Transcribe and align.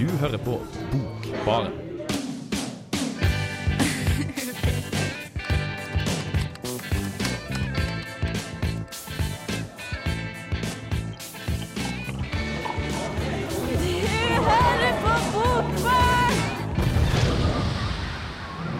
Du 0.00 0.06
hører 0.08 0.38
på 0.38 0.54
Bokbaren. 0.92 1.72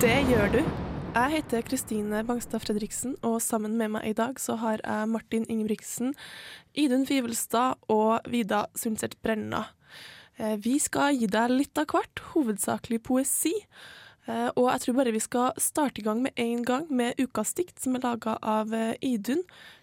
Det 0.01 0.09
gjør 0.25 0.49
du. 0.49 0.65
Jeg 1.15 1.31
heter 1.35 1.61
Kristine 1.61 2.25
Bangstad 2.25 2.59
Fredriksen, 2.65 3.19
og 3.21 3.43
sammen 3.45 3.77
med 3.77 3.93
meg 3.93 4.09
i 4.09 4.15
dag 4.17 4.41
så 4.41 4.57
har 4.57 4.81
jeg 4.81 5.13
Martin 5.13 5.45
Ingebrigtsen, 5.53 6.15
Idun 6.73 7.05
Fivelstad 7.05 7.77
og 7.93 8.25
Vida 8.25 8.65
Sundset 8.73 9.19
Brenna. 9.21 9.67
Eh, 10.41 10.57
Vi 10.57 10.79
skal 10.81 11.19
gi 11.21 11.29
deg 11.29 11.53
litt 11.53 11.79
av 11.81 11.91
hvert, 11.93 12.23
hovedsakelig 12.33 13.03
poesi. 13.05 13.53
Eh, 14.27 14.49
Og 14.57 14.71
jeg 14.71 14.81
tror 14.81 14.97
bare 14.97 15.13
vi 15.13 15.21
skal 15.21 15.53
starte 15.61 16.01
i 16.01 16.05
gang 16.07 16.23
med 16.23 16.33
en 16.37 16.63
gang 16.65 16.87
med 16.89 17.19
ukas 17.21 17.53
dikt, 17.55 17.79
som 17.81 17.97
er 17.97 18.05
laga 18.05 18.39
av 18.43 18.73
eh, 18.73 18.95
Idun. 19.03 19.43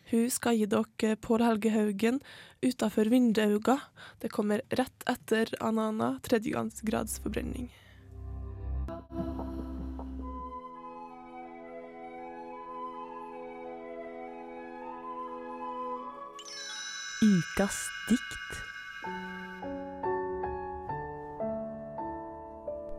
Hun 0.09 0.29
skal 0.31 0.55
gi 0.55 0.65
dere 0.65 1.15
Pål 1.15 1.43
Helge 1.43 1.69
Haugen 1.69 2.21
'Utafor 2.61 3.05
vindauga'. 3.11 3.81
Det 4.19 4.31
kommer 4.31 4.61
rett 4.71 5.03
etter 5.05 5.45
'Anana', 5.59 6.19
tredjegrads 6.21 7.19
forbrenning. 7.19 7.69
Ukas 17.21 17.89
dikt. 18.09 18.66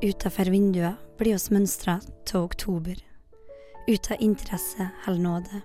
Utafor 0.03 0.45
vinduet 0.45 0.95
blir 1.19 1.35
oss 1.35 1.49
mønstra 1.51 1.97
til 2.29 2.45
oktober. 2.47 2.99
Ut 3.89 4.11
av 4.15 4.21
interesse 4.23 4.85
hell 5.03 5.17
nåde. 5.19 5.63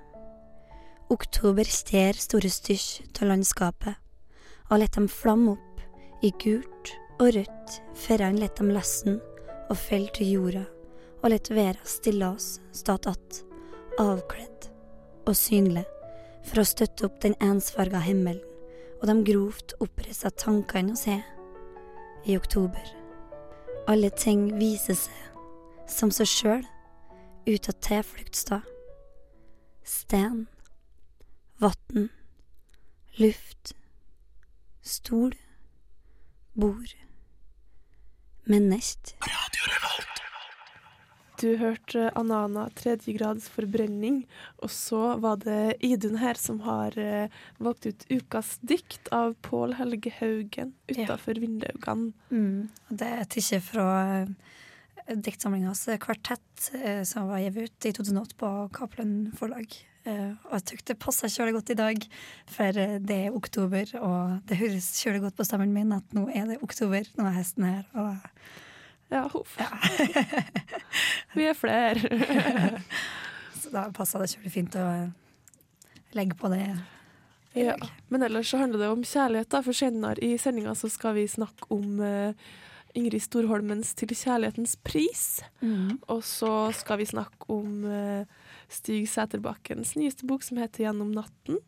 Oktober 1.14 1.70
stjer 1.70 2.18
store 2.18 2.50
stysj 2.50 3.04
av 3.20 3.30
landskapet, 3.30 3.94
og 4.72 4.82
lett 4.82 4.98
dem 4.98 5.06
flamme 5.12 5.54
opp 5.54 6.24
i 6.26 6.32
gult 6.42 6.96
og 7.20 7.36
rødt 7.36 7.76
før 8.06 8.24
han 8.26 8.40
lett 8.42 8.58
dem 8.58 8.72
lessen 8.74 9.20
og 9.68 9.78
fell 9.78 10.08
til 10.18 10.32
jorda, 10.34 10.64
og 11.22 11.30
lett 11.30 11.54
vera 11.54 11.86
stille 11.86 12.32
oss 12.34 12.58
stat 12.74 13.06
att, 13.06 13.44
avkledd 14.00 14.72
og 15.28 15.38
synlig, 15.38 15.86
for 16.42 16.64
å 16.64 16.66
støtte 16.66 17.06
opp 17.06 17.22
den 17.22 17.38
ensfarga 17.38 18.02
himmelen 18.02 18.42
og 18.98 19.08
de 19.12 19.20
grovt 19.30 19.78
opprissa 19.84 20.34
tankene 20.34 20.98
oss 20.98 21.06
har 21.06 21.22
i 22.26 22.38
oktober. 22.40 23.03
Alle 23.88 24.10
ting 24.10 24.48
viser 24.60 24.96
seg 24.96 25.24
som 25.92 26.12
seg 26.16 26.30
sjøl, 26.30 26.62
ut 27.44 27.68
av 27.68 27.76
tilfluktsstad. 27.84 28.68
Sten, 29.84 30.46
vatn, 31.60 32.08
luft, 33.20 33.74
stol, 34.82 35.36
bord, 36.56 36.96
menneske. 38.48 39.20
Du 41.44 41.50
hørte 41.60 42.08
Anana 42.16 42.70
tredjegrads 42.80 43.50
forbrenning, 43.52 44.22
og 44.64 44.72
så 44.72 45.18
var 45.20 45.42
det 45.44 45.76
Idun 45.84 46.16
her 46.22 46.40
som 46.40 46.62
har 46.64 46.96
eh, 47.00 47.34
valgt 47.60 47.90
ut 47.90 48.06
ukas 48.08 48.56
dikt 48.64 49.12
av 49.12 49.36
Pål 49.44 49.76
Helge 49.82 50.14
Haugen 50.22 50.72
utafor 50.88 51.42
vinduene. 51.44 52.14
Mm. 52.32 52.70
Det 52.88 53.10
er 53.20 53.28
tatt 53.28 53.68
fra 53.68 53.88
uh, 54.24 54.54
diktsamlingas 55.08 55.90
kvartett 56.00 56.70
eh, 56.80 57.04
som 57.04 57.28
var 57.28 57.44
gitt 57.44 57.58
ut 57.58 57.86
i 57.90 57.94
2008 58.00 58.40
på 58.40 58.52
Cappelen 58.74 59.34
forlag. 59.36 59.76
Eh, 60.04 60.32
og 60.50 60.58
jeg 60.58 60.66
syns 60.68 60.86
det 60.90 61.00
passer 61.00 61.32
kjølig 61.32 61.56
godt 61.58 61.72
i 61.72 61.80
dag, 61.80 62.06
for 62.52 62.80
eh, 62.80 63.00
det 63.00 63.20
er 63.28 63.38
oktober, 63.38 63.96
og 64.04 64.44
det 64.50 64.60
høres 64.60 64.90
kjølig 65.00 65.24
godt 65.24 65.38
på 65.40 65.48
stemmen 65.48 65.76
min 65.76 65.96
at 65.96 66.16
nå 66.16 66.28
er 66.32 66.50
det 66.50 66.62
oktober, 66.66 67.08
nå 67.20 67.28
er 67.30 67.38
hesten 67.38 67.68
her. 67.68 67.84
og 67.96 68.16
Ja, 69.14 69.28
huff. 69.30 69.58
Vi 71.38 71.46
er 71.46 71.54
flere. 71.54 72.82
Så 73.62 73.70
da 73.70 73.86
passa 73.94 74.22
det 74.22 74.32
kjølig 74.34 74.52
fint 74.56 74.76
å 74.80 74.88
legge 76.18 76.38
på 76.40 76.50
det. 76.50 76.66
ja. 77.54 77.78
Men 78.10 78.26
ellers 78.26 78.50
så 78.50 78.60
handler 78.64 78.82
det 78.82 78.90
om 78.90 79.06
kjærlighet, 79.06 79.52
da, 79.54 79.62
for 79.66 79.78
senere 79.78 80.22
i 80.26 80.34
sendinga 80.42 80.74
så 80.78 80.90
skal 80.90 81.16
vi 81.20 81.28
snakke 81.30 81.70
om 81.74 82.02
eh, 82.02 82.34
Ingrid 82.98 83.22
Storholmens 83.26 83.94
'Til 83.94 84.14
kjærlighetens 84.14 84.76
pris'. 84.86 85.44
Mm. 85.62 86.02
Og 86.10 86.22
så 86.26 86.74
skal 86.74 87.02
vi 87.02 87.10
snakke 87.10 87.50
om 87.54 87.86
eh, 87.86 88.26
Stig 88.70 89.08
Sæterbakkens 89.10 89.96
nyeste 89.98 90.26
bok 90.30 90.44
som 90.46 90.58
heter 90.58 90.88
'Gjennom 90.88 91.14
natten'. 91.14 91.62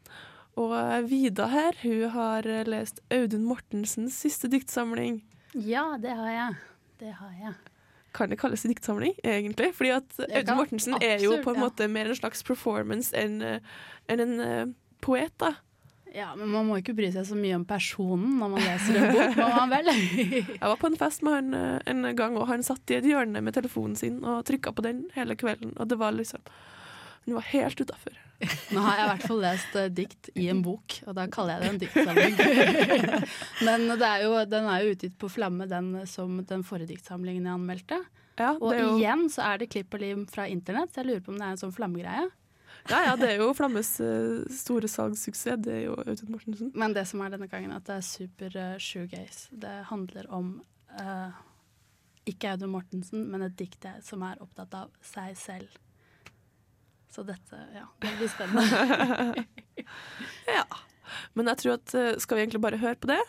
Og 0.57 0.73
eh, 0.77 1.01
Vida 1.09 1.47
her, 1.53 1.77
hun 1.81 2.09
har 2.09 2.49
lest 2.65 3.01
Audun 3.13 3.45
Mortensens 3.45 4.17
siste 4.17 4.49
diktsamling. 4.49 5.21
Ja, 5.53 5.93
det 6.01 6.17
har 6.17 6.31
jeg. 6.33 6.55
Det 6.99 7.11
har 7.19 7.33
jeg. 7.39 7.53
Kan 8.15 8.31
det 8.31 8.39
kalles 8.39 8.63
diktsamling, 8.63 9.13
egentlig? 9.23 9.73
Fordi 9.75 9.91
at 9.97 10.17
Audun 10.23 10.59
Mortensen 10.61 10.95
Mortensen 10.95 11.03
er 11.03 11.23
jo 11.23 11.35
på 11.43 11.51
en 11.51 11.59
ja. 11.59 11.65
måte 11.67 11.87
mer 11.91 12.07
en 12.07 12.15
slags 12.15 12.45
performance 12.47 13.11
enn 13.17 13.41
en, 13.43 13.63
enn 14.07 14.23
en 14.23 14.35
eh, 14.39 14.65
poet, 15.03 15.33
da. 15.41 15.57
Ja, 16.15 16.29
men 16.39 16.47
man 16.47 16.69
må 16.69 16.77
ikke 16.79 16.93
bry 16.95 17.09
seg 17.11 17.25
så 17.27 17.35
mye 17.35 17.57
om 17.57 17.65
personen 17.67 18.37
når 18.39 18.51
man 18.53 18.63
leser 18.63 18.99
en 19.01 19.09
bok, 19.11 19.33
må 19.35 19.47
man 19.57 19.73
vel? 19.73 19.89
Jeg 20.53 20.61
var 20.63 20.77
på 20.79 20.87
en 20.87 20.95
fest 20.99 21.25
med 21.27 21.35
han 21.35 21.57
eh, 21.59 21.89
en 21.91 22.07
gang, 22.15 22.37
og 22.39 22.47
han 22.47 22.63
satt 22.63 22.93
i 22.93 23.01
et 23.01 23.09
hjørne 23.09 23.41
med 23.43 23.57
telefonen 23.57 23.99
sin 23.99 24.21
og 24.23 24.45
trykka 24.47 24.71
på 24.77 24.85
den 24.85 25.03
hele 25.17 25.35
kvelden, 25.39 25.75
og 25.75 25.91
det 25.91 25.99
var 25.99 26.15
liksom 26.15 26.45
Han 27.25 27.35
var 27.39 27.47
helt 27.49 27.81
utafor. 27.81 28.15
Nå 28.75 28.81
har 28.83 28.97
jeg 28.97 29.05
i 29.05 29.09
hvert 29.13 29.27
fall 29.29 29.41
lest 29.43 29.77
uh, 29.79 29.85
dikt 29.93 30.29
i 30.35 30.49
en 30.51 30.61
bok, 30.65 30.97
og 31.07 31.15
da 31.17 31.25
kaller 31.31 31.55
jeg 31.55 31.63
det 31.63 31.69
en 31.71 31.81
diktsamling. 31.83 32.35
men 33.67 33.85
det 33.95 34.09
er 34.09 34.25
jo, 34.25 34.33
den 34.51 34.67
er 34.71 34.83
jo 34.83 34.95
utgitt 34.95 35.15
på 35.21 35.29
Flamme, 35.31 35.67
den 35.71 35.93
som 36.09 36.41
den 36.47 36.65
forrige 36.67 36.91
diktsamlingen 36.95 37.47
jeg 37.47 37.55
anmeldte. 37.55 38.01
Ja, 38.35 38.55
Og 38.59 38.73
jo, 38.75 38.95
igjen 38.99 39.29
så 39.31 39.45
er 39.47 39.61
det 39.61 39.69
klipp 39.71 39.95
og 39.95 40.03
lim 40.03 40.25
fra 40.27 40.49
internett, 40.51 40.91
så 40.91 41.01
jeg 41.01 41.11
lurer 41.11 41.23
på 41.23 41.31
om 41.31 41.39
det 41.39 41.47
er 41.47 41.55
en 41.55 41.61
sånn 41.61 41.75
flammegreie. 41.75 42.27
ja, 42.91 42.99
ja, 43.07 43.15
det 43.19 43.29
er 43.31 43.39
jo 43.39 43.53
Flammes 43.55 43.93
uh, 44.03 44.43
store 44.51 44.91
salgssuksess. 44.91 45.63
Det 45.63 45.73
er 45.77 45.83
jo 45.87 45.95
Audun 46.03 46.35
Mortensen. 46.35 46.73
Men 46.75 46.95
det 46.97 47.07
som 47.07 47.23
er 47.23 47.31
denne 47.33 47.47
gangen, 47.51 47.71
at 47.71 47.87
det 47.87 47.99
er 48.01 48.05
super 48.05 48.59
uh, 48.59 48.75
shoegaze. 48.81 49.47
Det 49.63 49.77
handler 49.87 50.27
om 50.35 50.57
uh, 50.99 51.39
ikke 52.27 52.51
Audun 52.51 52.75
Mortensen, 52.75 53.23
men 53.31 53.47
et 53.47 53.55
dikt 53.57 53.87
som 54.03 54.25
er 54.27 54.43
opptatt 54.43 54.75
av 54.83 54.91
seg 55.05 55.39
selv. 55.39 55.79
Så 57.15 57.23
dette, 57.23 57.55
ja, 57.71 57.85
det 58.03 58.11
blir 58.19 58.27
spennende. 58.27 59.45
Ja. 60.55 60.65
Men 61.37 61.47
jeg 61.51 61.61
tror 61.61 61.77
at 61.77 61.93
eh, 61.95 62.15
skal 62.19 62.37
vi 62.37 62.43
egentlig 62.43 62.61
bare 62.63 62.79
høre 62.81 62.97
på 62.99 63.07
det? 63.11 63.21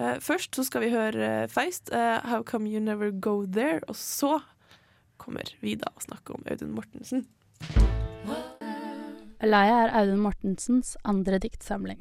Uh, 0.00 0.16
først 0.24 0.56
så 0.56 0.64
skal 0.64 0.82
vi 0.86 0.88
høre 0.94 1.26
eh, 1.26 1.48
Feist, 1.52 1.90
uh, 1.92 2.24
'How 2.24 2.42
Come 2.48 2.70
You 2.70 2.80
Never 2.80 3.12
Go 3.12 3.44
There', 3.44 3.82
og 3.88 3.96
så 3.96 4.40
kommer 5.20 5.52
vi 5.60 5.74
da 5.76 5.90
og 5.92 6.02
snakker 6.06 6.34
om 6.34 6.46
Audun 6.48 6.72
Mortensen. 6.72 7.26
Alaya 9.44 9.82
er 9.84 9.94
Audun 10.00 10.22
Mortensens 10.24 10.96
andre 11.04 11.38
diktsamling. 11.44 12.00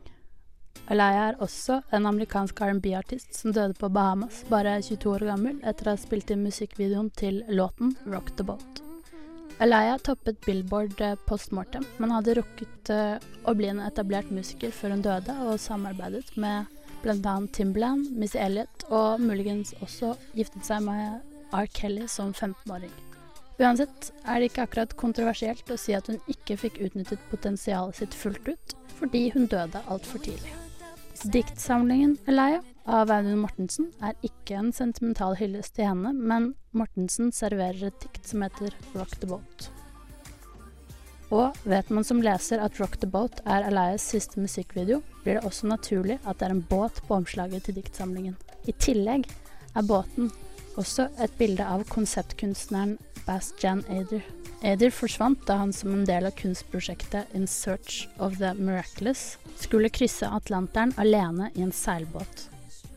Alaya 0.88 1.32
er 1.32 1.42
også 1.44 1.82
en 1.94 2.08
amerikansk 2.10 2.62
R&B-artist 2.62 3.36
som 3.36 3.54
døde 3.54 3.76
på 3.78 3.92
Bahamas, 3.92 4.46
bare 4.50 4.80
22 4.82 5.12
år 5.18 5.28
gammel, 5.34 5.60
etter 5.68 5.92
å 5.92 5.98
ha 5.98 6.02
spilt 6.02 6.32
inn 6.32 6.48
musikkvideoen 6.48 7.12
til 7.14 7.44
låten 7.52 7.98
'Rock 8.08 8.38
the 8.38 8.48
Boat'. 8.48 8.81
Alaya 9.62 9.98
toppet 10.02 10.40
Billboard 10.46 11.02
eh, 11.02 11.16
post 11.30 11.52
mortem, 11.52 11.84
men 12.02 12.12
hadde 12.16 12.34
rukket 12.40 12.90
eh, 12.90 13.22
å 13.46 13.54
bli 13.54 13.68
en 13.70 13.82
etablert 13.86 14.32
musiker 14.34 14.74
før 14.74 14.96
hun 14.96 15.04
døde, 15.06 15.36
og 15.46 15.60
samarbeidet 15.62 16.34
med 16.42 16.66
bl.a. 17.04 17.36
Timbaland, 17.54 18.10
Missy 18.18 18.40
Elliot, 18.42 18.88
og 18.90 19.22
muligens 19.22 19.76
også 19.86 20.16
giftet 20.34 20.66
seg 20.66 20.82
med 20.88 21.22
R. 21.54 21.70
Kelly 21.78 22.08
som 22.10 22.34
15-åring. 22.34 22.94
Uansett 23.62 24.10
er 24.26 24.42
det 24.42 24.50
ikke 24.50 24.66
akkurat 24.66 24.98
kontroversielt 24.98 25.70
å 25.70 25.78
si 25.78 25.94
at 25.94 26.10
hun 26.10 26.18
ikke 26.32 26.58
fikk 26.58 26.82
utnyttet 26.82 27.22
potensialet 27.30 28.02
sitt 28.02 28.18
fullt 28.18 28.50
ut, 28.50 28.76
fordi 28.98 29.28
hun 29.36 29.46
døde 29.52 29.84
altfor 29.94 30.26
tidlig. 30.26 30.58
Diktsamlingen 31.22 32.18
Elia 32.26 32.64
av 32.86 33.12
Audun 33.14 33.42
Mortensen 33.44 33.92
er 34.02 34.18
ikke 34.26 34.58
en 34.58 34.72
sentimental 34.76 35.36
hyllest 35.40 35.76
til 35.78 35.90
henne, 35.90 36.14
men 36.14 36.54
Mortensen 36.78 37.32
serverer 37.36 37.90
et 37.90 38.02
dikt 38.04 38.28
som 38.28 38.44
heter 38.46 38.74
Rock 38.96 39.14
the 39.22 39.30
Boat. 39.30 39.70
Og 41.32 41.56
vet 41.64 41.90
man 41.94 42.04
som 42.04 42.20
leser 42.24 42.60
at 42.60 42.80
Rock 42.82 42.98
the 43.00 43.08
Boat 43.08 43.40
er 43.46 43.64
Elias 43.70 44.04
siste 44.14 44.42
musikkvideo, 44.42 45.00
blir 45.24 45.40
det 45.40 45.48
også 45.48 45.70
naturlig 45.72 46.20
at 46.26 46.42
det 46.42 46.50
er 46.50 46.58
en 46.58 46.66
båt 46.68 47.00
på 47.08 47.16
omslaget 47.22 47.68
til 47.68 47.78
diktsamlingen. 47.80 48.36
I 48.68 48.76
tillegg 48.76 49.30
er 49.76 49.88
båten 49.88 50.32
også 50.80 51.08
et 51.24 51.34
bilde 51.40 51.64
av 51.64 51.86
konseptkunstneren 51.92 52.98
Bastian 53.26 53.84
Ader. 53.90 54.24
Ader 54.62 54.94
forsvant 54.94 55.42
da 55.48 55.58
han 55.62 55.72
som 55.74 55.94
en 55.96 56.06
del 56.06 56.28
av 56.28 56.36
kunstprosjektet 56.38 57.32
In 57.38 57.48
Search 57.48 58.06
of 58.20 58.38
the 58.38 58.54
Miraculous 58.60 59.38
skulle 59.62 59.90
krysse 59.94 60.28
Atlanteren 60.28 60.94
alene 61.02 61.50
i 61.56 61.64
en 61.66 61.74
seilbåt. 61.76 62.51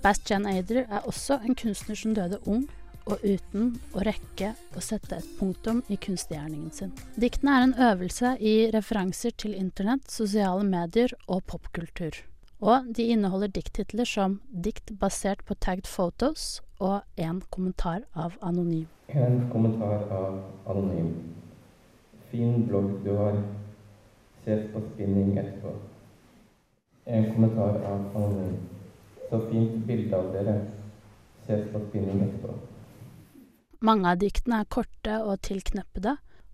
Bastian 0.05 0.45
Aider 0.45 0.83
er 0.85 1.07
også 1.09 1.39
en 1.49 1.55
kunstner 1.57 1.97
som 1.97 2.13
døde 2.13 2.37
ung, 2.45 2.67
og 3.09 3.23
uten 3.25 3.71
å 3.97 4.03
rekke 4.05 4.51
å 4.77 4.83
sette 4.85 5.17
et 5.17 5.31
punktum 5.39 5.81
i 5.89 5.97
kunstgjerningen 5.97 6.73
sin. 6.77 6.93
Diktene 7.21 7.55
er 7.55 7.65
en 7.65 7.73
øvelse 7.87 8.35
i 8.37 8.53
referanser 8.75 9.33
til 9.41 9.55
internett, 9.57 10.05
sosiale 10.13 10.65
medier 10.69 11.15
og 11.25 11.41
popkultur. 11.49 12.21
Og 12.61 12.93
de 12.97 13.09
inneholder 13.15 13.53
dikttitler 13.57 14.09
som 14.09 14.39
dikt 14.49 14.93
basert 15.01 15.41
på 15.49 15.57
tagged 15.57 15.89
photos 15.89 16.61
og 16.85 17.01
en 17.17 17.41
kommentar 17.49 18.05
av 18.13 18.37
Anonym. 18.45 18.85
En 19.09 19.41
kommentar 19.53 20.05
av 20.13 20.39
Anonym. 20.69 21.11
Fin 22.29 22.69
blogg 22.69 22.93
du 23.09 23.13
har. 23.17 23.41
Ses 24.45 24.69
på 24.73 24.85
spinning 24.93 25.37
etterpå. 25.41 25.77
En 27.09 27.31
kommentar 27.33 27.81
av 27.89 28.09
Anonym. 28.13 28.57
Så 29.35 29.41
fint 29.51 29.87
bilde 29.87 30.15
av 30.15 30.29
dere. 30.31 30.53
Ses 31.43 31.65
på 31.73 31.81
spinning 31.89 32.21
etterpå. 32.23 32.53
Mange 33.83 34.13
av 34.13 34.21
diktene 34.21 34.61
er 34.63 34.69
korte 34.71 35.17
og 35.27 35.41
tilkneppede, 35.43 36.13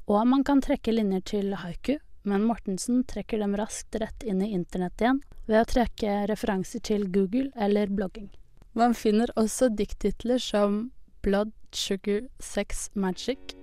og 0.09 0.23
man 0.27 0.41
kan 0.49 0.63
trekke 0.65 0.95
linjer 0.95 1.21
til 1.29 1.53
haiku, 1.61 1.99
men 2.25 2.47
Mortensen 2.49 3.05
trekker 3.05 3.43
dem 3.45 3.53
raskt 3.61 4.01
rett 4.01 4.25
inn 4.25 4.41
i 4.41 4.49
internett 4.57 4.97
igjen 5.05 5.21
ved 5.45 5.61
å 5.61 5.69
trekke 5.69 6.17
referanser 6.33 6.81
til 6.89 7.05
Google 7.13 7.51
eller 7.55 7.93
blogging. 7.93 8.31
Man 8.73 8.97
finner 8.97 9.29
også 9.37 9.69
dikttitler 9.77 10.41
som 10.41 10.87
Blood 11.21 11.53
Sugar 11.77 12.25
Sex 12.41 12.89
Magic, 12.95 13.57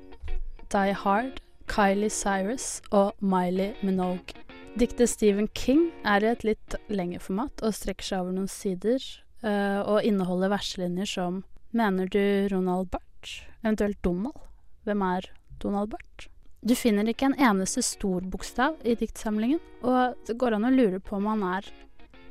Die 0.70 0.94
Hard, 0.94 1.42
Kylie 1.66 2.14
Cyrus 2.14 2.84
og 2.92 3.18
Miley 3.20 3.74
Minogue. 3.82 4.47
Diktet 4.76 5.10
Stephen 5.10 5.48
King 5.54 5.88
er 6.06 6.26
i 6.26 6.32
et 6.34 6.44
litt 6.46 6.76
lengre 6.90 7.22
format 7.24 7.64
og 7.66 7.76
strekker 7.76 8.06
seg 8.06 8.26
over 8.26 8.36
noen 8.36 8.52
sider, 8.52 9.00
uh, 9.46 9.82
og 9.88 10.04
inneholder 10.06 10.52
verselinjer 10.54 11.10
som 11.10 11.44
Mener 11.72 12.08
du 12.08 12.48
Ronald 12.52 12.90
Barth? 12.90 13.44
Eventuelt 13.62 14.00
Donald. 14.02 14.38
Hvem 14.84 15.02
er 15.02 15.28
Donald 15.60 15.92
Barth? 15.92 16.30
Du 16.64 16.74
finner 16.76 17.08
ikke 17.08 17.28
en 17.28 17.36
eneste 17.38 17.84
stor 17.86 18.24
bokstav 18.24 18.80
i 18.88 18.96
diktsamlingen, 18.98 19.60
og 19.84 20.16
det 20.26 20.38
går 20.40 20.58
an 20.58 20.66
å 20.70 20.74
lure 20.74 21.02
på 21.04 21.20
om 21.20 21.28
han 21.30 21.44
er 21.46 21.68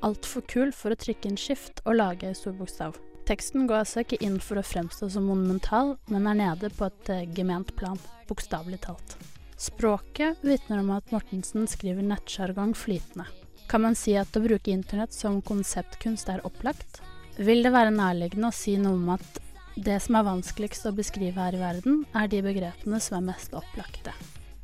altfor 0.07 0.45
kul 0.51 0.73
for 0.75 0.93
å 0.93 0.99
trykke 0.99 1.31
inn 1.31 1.39
skift 1.41 1.85
og 1.85 2.01
lage 2.01 2.33
stor 2.39 2.57
bokstav. 2.59 2.99
Teksten 3.27 3.69
går 3.69 3.83
altså 3.83 4.03
ikke 4.03 4.21
inn 4.25 4.41
for 4.43 4.59
å 4.59 4.67
fremstå 4.67 5.09
som 5.13 5.27
monumental, 5.31 5.97
men 6.11 6.29
er 6.31 6.41
nede 6.43 6.71
på 6.75 6.89
et 6.89 7.13
uh, 7.13 7.25
gement 7.37 7.73
plan, 7.79 7.99
bokstavelig 8.31 8.83
talt. 8.87 9.19
Språket 9.57 10.45
vitner 10.45 10.83
om 10.83 10.91
at 10.93 11.11
Mortensen 11.11 11.65
skriver 11.71 12.05
nettsjargong 12.05 12.75
flytende. 12.77 13.25
Kan 13.67 13.83
man 13.83 13.97
si 13.99 14.13
at 14.21 14.37
å 14.37 14.45
bruke 14.45 14.71
internett 14.71 15.17
som 15.17 15.41
konseptkunst 15.43 16.29
er 16.31 16.45
opplagt? 16.47 17.01
Vil 17.41 17.65
det 17.65 17.73
være 17.75 17.95
nærliggende 17.95 18.53
å 18.53 18.55
si 18.55 18.77
noe 18.81 18.95
om 18.95 19.11
at 19.17 19.41
det 19.77 19.99
som 20.05 20.17
er 20.17 20.27
vanskeligst 20.29 20.87
å 20.89 20.95
beskrive 20.97 21.41
her 21.41 21.57
i 21.57 21.61
verden, 21.61 22.05
er 22.17 22.31
de 22.33 22.41
begrepene 22.45 23.01
som 23.03 23.19
er 23.19 23.27
mest 23.33 23.57
opplagte. 23.57 24.15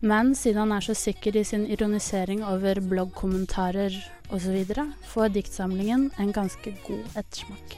Men 0.00 0.32
siden 0.34 0.64
han 0.64 0.72
er 0.76 0.84
så 0.84 0.96
sikker 0.98 1.36
i 1.36 1.44
sin 1.46 1.66
ironisering 1.70 2.40
over 2.48 2.80
bloggkommentarer 2.80 3.96
osv., 4.32 4.72
får 5.12 5.34
diktsamlingen 5.36 6.08
en 6.18 6.32
ganske 6.34 6.74
god 6.88 7.20
ettersmak. 7.20 7.76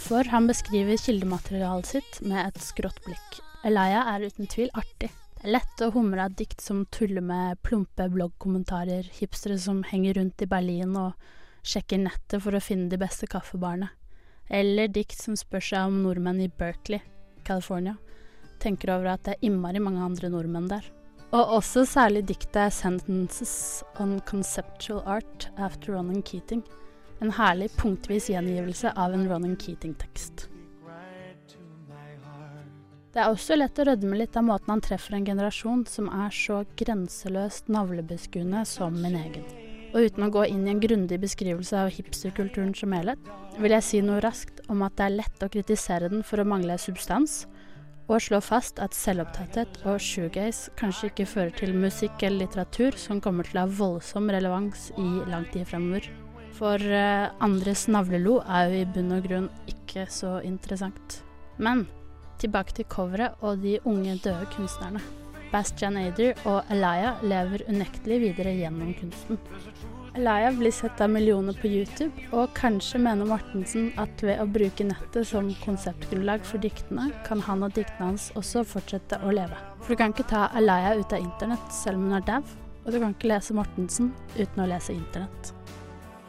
For 0.00 0.28
han 0.30 0.48
beskriver 0.48 0.98
kildematerialet 1.00 1.90
sitt 1.90 2.18
med 2.22 2.42
et 2.46 2.62
skrått 2.62 3.02
blikk. 3.04 3.40
Elia 3.66 4.06
er 4.14 4.28
uten 4.28 4.50
tvil 4.50 4.70
artig. 4.78 5.10
Lett 5.46 5.78
å 5.78 5.92
humre 5.94 6.24
av 6.24 6.32
dikt 6.34 6.58
som 6.58 6.80
tuller 6.90 7.22
med 7.22 7.60
plumpe 7.62 8.08
bloggkommentarer, 8.10 9.06
hipstere 9.20 9.54
som 9.62 9.84
henger 9.86 10.16
rundt 10.18 10.42
i 10.42 10.48
Berlin 10.50 10.96
og 10.98 11.12
sjekker 11.62 12.00
nettet 12.02 12.42
for 12.42 12.56
å 12.56 12.60
finne 12.62 12.88
de 12.90 12.98
beste 12.98 13.28
kaffebarene. 13.30 13.92
Eller 14.50 14.90
dikt 14.90 15.22
som 15.22 15.36
spør 15.38 15.62
seg 15.68 15.86
om 15.86 16.00
nordmenn 16.02 16.40
i 16.42 16.48
Berkeley, 16.50 16.98
California, 17.46 17.94
tenker 18.58 18.90
over 18.96 19.12
at 19.12 19.22
det 19.22 19.36
er 19.36 19.46
innmari 19.46 19.84
mange 19.84 20.02
andre 20.02 20.32
nordmenn 20.34 20.66
der. 20.72 20.90
Og 21.30 21.54
også 21.60 21.86
særlig 21.86 22.24
diktet 22.26 22.74
'Sentences 22.74 23.84
on 24.02 24.18
Conceptual 24.26 25.06
Art' 25.06 25.46
after 25.58 25.94
Ronan 25.94 26.22
Keating. 26.26 26.64
En 27.22 27.30
herlig 27.30 27.70
punktvis 27.78 28.32
gjengivelse 28.34 28.90
av 28.96 29.14
en 29.14 29.28
Ronan 29.30 29.56
Keating-tekst. 29.56 30.48
Det 33.16 33.22
er 33.24 33.32
også 33.32 33.56
lett 33.56 33.78
å 33.80 33.84
rødme 33.88 34.18
litt 34.20 34.34
av 34.36 34.44
måten 34.44 34.68
han 34.74 34.82
treffer 34.84 35.14
en 35.16 35.24
generasjon 35.24 35.86
som 35.88 36.10
er 36.12 36.34
så 36.36 36.58
grenseløst 36.76 37.70
navlebeskuende 37.72 38.60
som 38.68 38.98
min 39.00 39.16
egen. 39.16 39.46
Og 39.94 40.10
uten 40.10 40.26
å 40.26 40.28
gå 40.34 40.42
inn 40.50 40.66
i 40.66 40.74
en 40.74 40.82
grundig 40.82 41.16
beskrivelse 41.22 41.78
av 41.80 41.94
hipsterkulturen 41.96 42.74
som 42.76 42.92
helhet, 42.92 43.32
vil 43.56 43.72
jeg 43.72 43.86
si 43.88 44.02
noe 44.04 44.20
raskt 44.20 44.60
om 44.68 44.84
at 44.84 44.98
det 45.00 45.08
er 45.08 45.16
lett 45.22 45.48
å 45.48 45.48
kritisere 45.48 46.12
den 46.12 46.26
for 46.28 46.44
å 46.44 46.48
mangle 46.52 46.76
substans, 46.76 47.46
og 48.04 48.20
slå 48.20 48.42
fast 48.44 48.84
at 48.84 48.92
selvopptatthet 48.92 49.80
og 49.88 49.96
shoegaze 49.96 50.76
kanskje 50.76 51.08
ikke 51.08 51.30
fører 51.32 51.56
til 51.56 51.72
musikk 51.72 52.20
eller 52.20 52.44
litteratur 52.44 53.00
som 53.00 53.24
kommer 53.24 53.48
til 53.48 53.62
å 53.62 53.64
ha 53.64 53.76
voldsom 53.80 54.28
relevans 54.28 54.90
i 55.00 55.10
lang 55.32 55.48
tid 55.56 55.64
fremover. 55.72 56.12
For 56.60 56.76
uh, 56.76 57.32
andres 57.40 57.88
navlelo 57.88 58.42
er 58.44 58.68
jo 58.68 58.84
i 58.84 58.88
bunn 58.92 59.16
og 59.16 59.24
grunn 59.24 59.54
ikke 59.72 60.04
så 60.12 60.42
interessant. 60.44 61.22
Men 61.56 61.88
tilbake 62.40 62.76
til 62.76 62.88
coveret 62.92 63.40
og 63.40 63.62
de 63.62 63.78
unge 63.84 64.18
døde 64.24 64.48
kunstnerne. 64.56 65.02
Bastian 65.52 65.96
Ader 65.96 66.34
og 66.44 66.64
Elia 66.74 67.14
lever 67.22 67.62
unektelig 67.70 68.18
videre 68.24 68.56
gjennom 68.58 68.92
kunsten. 68.98 69.38
Elia 70.16 70.50
blir 70.56 70.72
sett 70.72 71.00
av 71.04 71.10
millioner 71.12 71.52
på 71.60 71.68
YouTube, 71.68 72.24
og 72.32 72.54
kanskje 72.56 72.98
mener 73.04 73.28
Mortensen 73.28 73.90
at 74.00 74.22
ved 74.24 74.40
å 74.40 74.46
bruke 74.48 74.86
nettet 74.88 75.28
som 75.28 75.50
konseptgrunnlag 75.60 76.44
for 76.48 76.62
diktene, 76.62 77.10
kan 77.26 77.42
han 77.44 77.66
og 77.66 77.74
diktene 77.76 78.10
hans 78.10 78.30
også 78.40 78.64
fortsette 78.64 79.20
å 79.20 79.34
leve. 79.36 79.60
For 79.82 79.92
du 79.92 80.00
kan 80.00 80.16
ikke 80.16 80.28
ta 80.30 80.46
Elia 80.56 80.96
ut 80.96 81.12
av 81.12 81.20
internett 81.20 81.76
selv 81.82 82.00
om 82.00 82.08
hun 82.08 82.18
er 82.18 82.26
dau, 82.26 82.40
og 82.86 82.90
du 82.92 82.98
kan 83.02 83.12
ikke 83.12 83.30
lese 83.34 83.56
Mortensen 83.56 84.10
uten 84.38 84.64
å 84.64 84.70
lese 84.72 84.96
internett. 84.96 85.52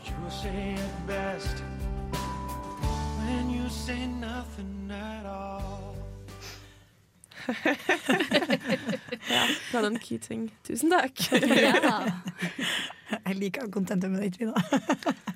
You 0.08 0.30
say 0.32 0.76
it 0.76 1.08
best 1.08 1.64
when 3.24 3.50
you 3.50 3.70
say 3.70 4.08
nothing 4.08 4.92
at 4.92 5.26
all. 5.26 5.77
ja, 9.36 9.44
Ronan 9.74 10.00
Keating. 10.00 10.48
Tusen 10.68 10.92
takk. 10.94 11.28
ja. 11.32 12.00
Jeg 13.08 13.38
liker 13.40 13.70
kontentet 13.72 14.12
med 14.12 14.26
det, 14.26 14.50
da. 14.52 14.62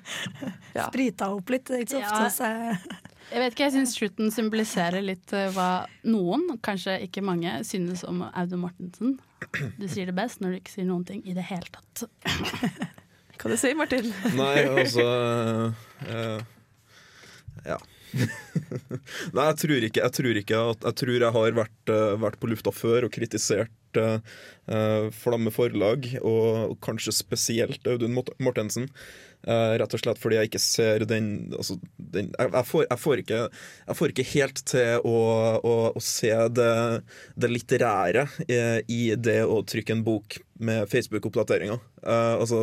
ja. 0.78 0.88
Sprita 0.88 1.30
opp 1.32 1.52
litt. 1.52 1.66
Det 1.68 1.78
er 1.78 1.86
ikke 1.86 1.94
så 1.94 2.02
ofte 2.02 2.22
ja. 2.22 2.30
så 2.36 3.00
jeg 3.32 3.40
vet 3.40 3.54
ikke, 3.54 3.64
jeg 3.64 3.72
syns 3.78 3.94
slutten 3.96 4.32
symboliserer 4.34 5.04
litt 5.04 5.32
uh, 5.32 5.46
hva 5.54 5.68
noen, 6.04 6.58
kanskje 6.64 6.98
ikke 7.06 7.22
mange, 7.24 7.54
synes 7.64 8.02
om 8.04 8.20
Audun 8.28 8.60
Mortensen. 8.66 9.14
Du 9.78 9.86
sier 9.88 10.10
det 10.10 10.16
best 10.18 10.42
når 10.42 10.52
du 10.52 10.58
ikke 10.58 10.74
sier 10.74 10.88
noen 10.90 11.06
ting 11.08 11.22
i 11.24 11.36
det 11.36 11.46
hele 11.48 11.70
tatt. 11.72 12.04
Hva 13.40 13.50
du 13.50 13.56
sier 13.58 13.78
Martin? 13.78 14.10
Nei, 14.36 14.66
altså 14.68 15.06
uh, 16.10 16.44
Ja. 17.64 17.80
Nei, 19.34 19.44
jeg 19.46 19.58
tror 19.62 19.86
ikke, 19.86 20.02
jeg 20.02 20.14
tror 20.18 20.38
ikke 20.42 20.58
at 20.72 20.86
Jeg 20.90 20.96
tror 21.00 21.14
jeg 21.16 21.34
har 21.36 21.54
vært, 21.56 21.92
uh, 21.92 22.14
vært 22.20 22.38
på 22.42 22.50
lufta 22.50 22.72
før 22.74 23.08
og 23.08 23.14
kritisert 23.14 24.00
uh, 24.00 24.18
Flamme 25.16 25.52
forlag, 25.54 26.06
og 26.22 26.76
kanskje 26.84 27.14
spesielt 27.16 27.88
Audun 27.88 28.14
Mortensen. 28.42 28.88
Uh, 29.42 29.74
rett 29.80 29.90
og 29.96 29.98
slett 29.98 30.20
fordi 30.22 30.36
jeg 30.38 30.50
ikke 30.52 30.60
ser 30.62 31.02
den, 31.10 31.24
altså, 31.58 31.74
den 31.98 32.28
jeg, 32.30 32.50
jeg, 32.52 32.66
får, 32.68 32.84
jeg, 32.84 32.98
får 33.02 33.22
ikke, 33.24 33.40
jeg, 33.88 33.96
får, 33.98 34.12
ikke, 34.12 34.26
helt 34.36 34.62
til 34.70 35.08
å, 35.08 35.16
å, 35.58 35.72
å 35.98 36.02
se 36.04 36.30
det, 36.54 36.74
det 37.34 37.50
litterære 37.50 38.28
i, 38.46 38.60
i, 38.86 39.00
det 39.18 39.40
å 39.42 39.58
trykke 39.66 39.96
en 39.96 40.04
bok 40.06 40.38
med 40.62 40.86
Facebook-oppdateringer. 40.92 41.82
Uh, 42.06 42.38
altså, 42.38 42.62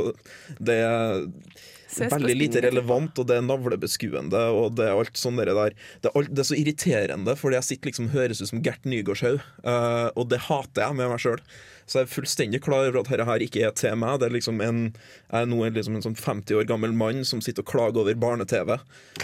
det 0.56 0.80
veldig 1.98 2.36
lite 2.38 2.64
relevant, 2.66 3.18
og 3.20 3.28
det 3.30 3.40
er 3.40 3.46
navlebeskuende, 3.46 4.44
og 4.56 4.78
det 4.78 4.88
er 4.88 5.00
alt 5.00 5.20
sånn 5.20 5.40
der. 5.40 5.52
Det 5.54 5.66
er, 6.10 6.14
alt, 6.14 6.32
det 6.32 6.44
er 6.44 6.50
så 6.52 6.60
irriterende, 6.60 7.36
fordi 7.40 7.60
jeg 7.60 7.70
sitter 7.72 7.92
liksom 7.92 8.12
høres 8.14 8.44
ut 8.44 8.52
som 8.52 8.64
Gert 8.66 8.86
Nygaardshaug, 8.90 9.42
uh, 9.66 10.08
og 10.14 10.30
det 10.32 10.44
hater 10.50 10.86
jeg 10.86 11.00
med 11.00 11.14
meg 11.14 11.24
sjøl. 11.24 11.44
Så 11.90 11.98
jeg 11.98 12.06
er 12.06 12.12
fullstendig 12.12 12.62
klar 12.62 12.86
over 12.86 13.02
at 13.02 13.10
dette 13.10 13.26
her 13.26 13.42
ikke 13.42 13.62
er 13.66 13.72
til 13.78 13.96
meg. 13.98 14.20
Det 14.22 14.28
er 14.28 14.36
liksom 14.36 14.60
en, 14.62 14.82
jeg 14.94 15.42
er 15.42 15.48
nå 15.50 15.58
liksom 15.74 15.96
en 15.98 16.06
sånn 16.06 16.18
50 16.18 16.60
år 16.60 16.68
gammel 16.70 16.94
mann 16.94 17.24
som 17.26 17.42
sitter 17.42 17.66
og 17.66 17.72
klager 17.72 18.04
over 18.04 18.20
barne-TV. 18.22 18.76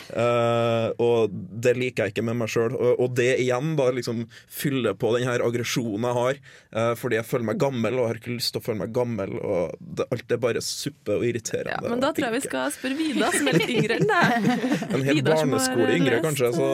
Uh, 0.09 0.89
og 1.01 1.35
det 1.61 1.75
liker 1.77 2.07
jeg 2.07 2.15
ikke 2.15 2.25
med 2.25 2.39
meg 2.41 2.49
sjøl. 2.49 2.73
Og, 2.73 2.97
og, 2.97 3.13
det 3.19 3.35
igjen 3.43 3.75
da 3.77 3.91
liksom 3.93 4.23
fyller 4.49 4.97
på 4.97 5.13
den 5.15 5.27
her 5.29 5.45
aggresjonen 5.45 6.09
jeg 6.09 6.17
har, 6.17 6.41
uh, 6.73 6.93
fordi 6.97 7.19
jeg 7.19 7.29
føler 7.29 7.49
meg 7.51 7.61
gammel 7.61 7.99
og 7.99 8.09
har 8.09 8.21
ikke 8.21 8.33
lyst 8.33 8.55
til 8.55 8.63
å 8.63 8.65
føle 8.65 8.81
meg 8.81 8.95
gammel. 8.97 9.37
Og 9.37 9.77
det, 9.79 10.09
alt 10.15 10.33
er 10.33 10.41
bare 10.47 10.65
suppe 10.65 11.19
og 11.19 11.27
irriterende. 11.29 11.77
Ja, 11.77 11.93
men 11.93 12.01
da 12.01 12.11
tror 12.15 12.31
jeg 12.31 12.39
vi 12.39 12.43
skal 12.47 12.54
spørre 12.75 12.97
Vida, 12.99 13.31
som 13.33 13.49
er 13.49 13.57
litt 13.59 13.73
yngre 13.73 13.97
enn 13.99 14.11
deg. 14.11 14.47
En 14.95 15.03
hel 15.07 15.23
barneskole 15.25 15.89
yngre, 15.97 16.21
kanskje. 16.25 16.51
Så. 16.55 16.69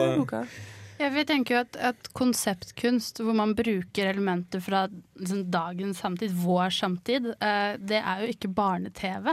Ja, 1.00 1.08
jeg 1.10 1.26
tenker 1.26 1.56
jo 1.56 1.62
at, 1.64 1.78
at, 1.90 2.10
konseptkunst, 2.14 3.22
hvor 3.24 3.34
man 3.36 3.56
bruker 3.58 4.10
elementer 4.12 4.62
fra 4.62 4.84
liksom, 5.18 5.46
dagens 5.50 6.02
samtid, 6.04 6.34
vår 6.44 6.70
samtid, 6.76 7.32
uh, 7.42 7.74
det 7.80 7.98
er 7.98 8.22
jo 8.22 8.36
ikke 8.36 8.52
barne-TV. 8.54 9.32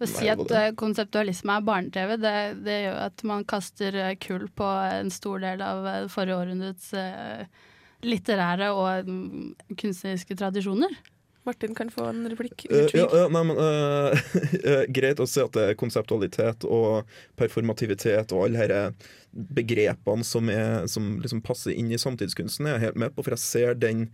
Å 0.00 0.08
si 0.08 0.28
at 0.32 0.42
uh, 0.52 0.70
konseptualisme 0.80 1.56
er 1.56 1.66
barne-TV, 1.66 2.14
det, 2.20 2.36
det 2.66 2.78
gjør 2.84 3.00
at 3.06 3.24
man 3.28 3.46
kaster 3.48 3.96
eh, 4.00 4.14
kull 4.20 4.46
på 4.56 4.68
en 5.00 5.12
stor 5.12 5.42
del 5.44 5.64
av 5.64 5.88
forrige 6.12 6.40
århundrets 6.40 6.92
uh, 6.96 7.66
litterære 8.04 8.70
og 8.72 9.08
mm, 9.08 9.74
kunstneriske 9.80 10.36
tradisjoner. 10.40 10.94
Martin 11.42 11.74
kan 11.74 11.90
få 11.90 12.04
en 12.10 12.28
replikk. 12.28 12.66
Uh, 12.70 12.86
ja, 12.92 13.06
ja, 13.06 13.28
nei, 13.32 13.42
men, 13.48 13.56
uh, 13.56 14.82
greit 14.96 15.20
å 15.22 15.28
si 15.28 15.40
at 15.40 15.54
det 15.56 15.70
er 15.70 15.78
konseptualitet 15.80 16.66
og 16.68 17.08
performativitet 17.40 18.34
og 18.36 18.44
alle 18.46 18.66
disse 18.68 18.82
begrepene 19.56 20.26
som, 20.26 20.50
er, 20.52 20.84
som 20.90 21.14
liksom 21.22 21.40
passer 21.46 21.72
inn 21.72 21.92
i 21.92 22.00
samtidskunsten, 22.00 22.66
er 22.66 22.76
jeg 22.76 22.88
helt 22.88 23.00
med 23.04 23.14
på, 23.14 23.24
for 23.24 23.36
jeg 23.36 23.44
ser 23.44 23.78
den 23.78 24.08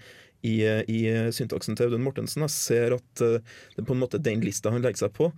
i, 0.47 0.61
i 0.63 1.01
syntaksen 1.35 1.75
til 1.75 1.89
Audun 1.89 2.05
Mortensen. 2.05 2.45
Jeg 2.45 2.55
ser 2.55 2.95
at 2.99 3.23
det 3.23 3.81
er 3.81 3.87
på 3.89 3.97
en 3.97 4.03
måte 4.05 4.21
den 4.23 4.45
lista 4.45 4.71
han 4.71 4.85
legger 4.85 5.07
seg 5.07 5.15
på. 5.17 5.31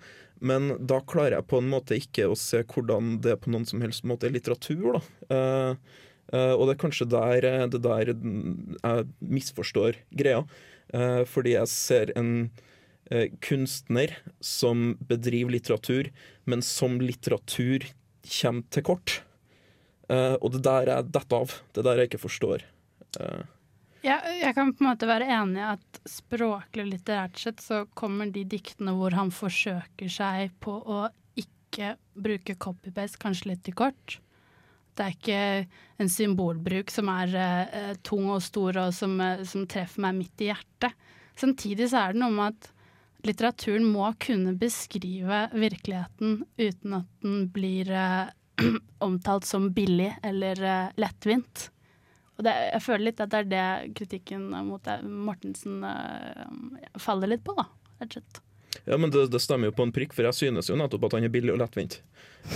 Men 0.45 0.75
da 0.91 0.99
klarer 1.09 1.39
jeg 1.39 1.49
på 1.49 1.63
en 1.63 1.71
måte 1.71 1.97
ikke 1.97 2.27
å 2.29 2.37
se 2.37 2.65
hvordan 2.67 3.17
det 3.25 3.39
på 3.41 3.55
noen 3.55 3.65
som 3.71 3.81
helst 3.81 4.05
måte 4.05 4.29
er 4.29 4.35
litteratur. 4.35 4.99
da. 4.99 5.39
Og 6.35 6.65
det 6.67 6.75
er 6.75 6.83
kanskje 6.83 7.09
der, 7.15 7.47
det 7.73 7.81
der 7.87 8.13
jeg 8.13 9.07
misforstår 9.39 10.03
greia. 10.19 10.43
Eh, 10.95 11.23
fordi 11.29 11.55
jeg 11.55 11.71
ser 11.73 12.13
en 12.19 12.33
eh, 13.11 13.29
kunstner 13.45 14.15
som 14.41 14.95
bedriver 15.09 15.57
litteratur, 15.57 16.11
men 16.49 16.65
som 16.65 16.99
litteratur 17.03 17.87
kommer 18.29 18.69
til 18.73 18.87
kort. 18.89 19.21
Eh, 20.09 20.35
og 20.41 20.55
det 20.57 20.65
der 20.67 20.93
er 20.97 21.07
detter 21.07 21.45
av. 21.45 21.55
Det 21.77 21.85
der 21.85 22.01
jeg 22.03 22.13
ikke 22.13 22.25
forstår. 22.25 22.65
Ja, 24.05 24.21
jeg 24.31 24.55
kan 24.55 24.71
på 24.77 24.85
en 24.85 24.91
måte 24.93 25.09
være 25.09 25.27
enig 25.33 25.59
i 25.59 25.69
at 25.73 26.01
språklig 26.09 26.85
og 26.85 26.91
litterært 26.93 27.41
sett 27.41 27.63
så 27.65 27.83
kommer 27.99 28.31
de 28.31 28.45
diktene 28.47 28.95
hvor 28.95 29.17
han 29.17 29.33
forsøker 29.35 30.13
seg 30.13 30.53
på 30.63 30.77
å 30.79 31.07
ikke 31.41 31.97
bruke 32.15 32.55
copy-paste 32.61 33.21
kanskje 33.21 33.53
litt 33.53 33.65
til 33.67 33.77
kort. 33.81 34.19
Det 34.99 35.05
er 35.05 35.15
ikke 35.15 35.43
en 36.03 36.11
symbolbruk 36.11 36.91
som 36.91 37.11
er 37.13 37.37
uh, 37.39 37.93
tung 38.07 38.27
og 38.35 38.43
stor 38.43 38.81
og 38.83 38.91
som, 38.97 39.15
uh, 39.23 39.45
som 39.47 39.67
treffer 39.71 40.03
meg 40.03 40.17
midt 40.19 40.43
i 40.43 40.51
hjertet. 40.51 41.07
Samtidig 41.39 41.87
så 41.93 42.03
er 42.03 42.17
det 42.17 42.23
noe 42.25 42.35
med 42.35 42.57
at 42.57 42.73
litteraturen 43.27 43.87
må 43.87 44.11
kunne 44.23 44.57
beskrive 44.59 45.45
virkeligheten 45.55 46.43
uten 46.59 46.99
at 46.99 47.09
den 47.23 47.47
blir 47.55 47.93
uh, 47.95 48.27
omtalt 49.07 49.47
som 49.47 49.71
billig 49.75 50.11
eller 50.27 50.91
lettvint. 50.99 51.69
Og 52.39 52.47
det, 52.47 52.55
jeg 52.73 52.83
føler 52.83 53.07
litt 53.09 53.23
at 53.23 53.31
det 53.31 53.39
er 53.39 53.49
det 53.51 53.95
kritikken 53.99 54.45
mot 54.67 54.91
Mortensen 55.03 55.83
faller 57.03 57.31
litt 57.33 57.43
på, 57.47 57.55
da. 57.59 57.65
Ja, 58.87 58.99
men 58.99 59.11
det, 59.11 59.25
det 59.33 59.41
stemmer 59.43 59.71
jo 59.71 59.75
på 59.75 59.87
en 59.87 59.95
prikk, 59.95 60.15
for 60.15 60.27
jeg 60.29 60.39
synes 60.39 60.71
jo 60.71 60.79
nettopp 60.79 61.09
at 61.09 61.19
han 61.19 61.27
er 61.27 61.33
billig 61.35 61.55
og 61.55 61.59
lettvint. 61.63 61.99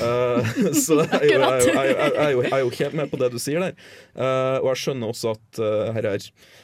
Eh, 0.00 0.40
så 0.84 1.02
jeg 1.04 1.36
er, 1.36 2.30
jo, 2.32 2.40
helt 2.72 2.96
med 2.96 3.10
på 3.12 3.18
det 3.20 3.28
du 3.32 3.38
sier 3.42 3.60
der. 3.62 3.72
Uh, 4.16 4.56
og 4.62 4.68
jeg 4.72 4.78
skjønner 4.82 5.06
også 5.12 5.26
at 5.36 5.48
uh, 5.60 5.92
her 5.96 6.04
er 6.14 6.20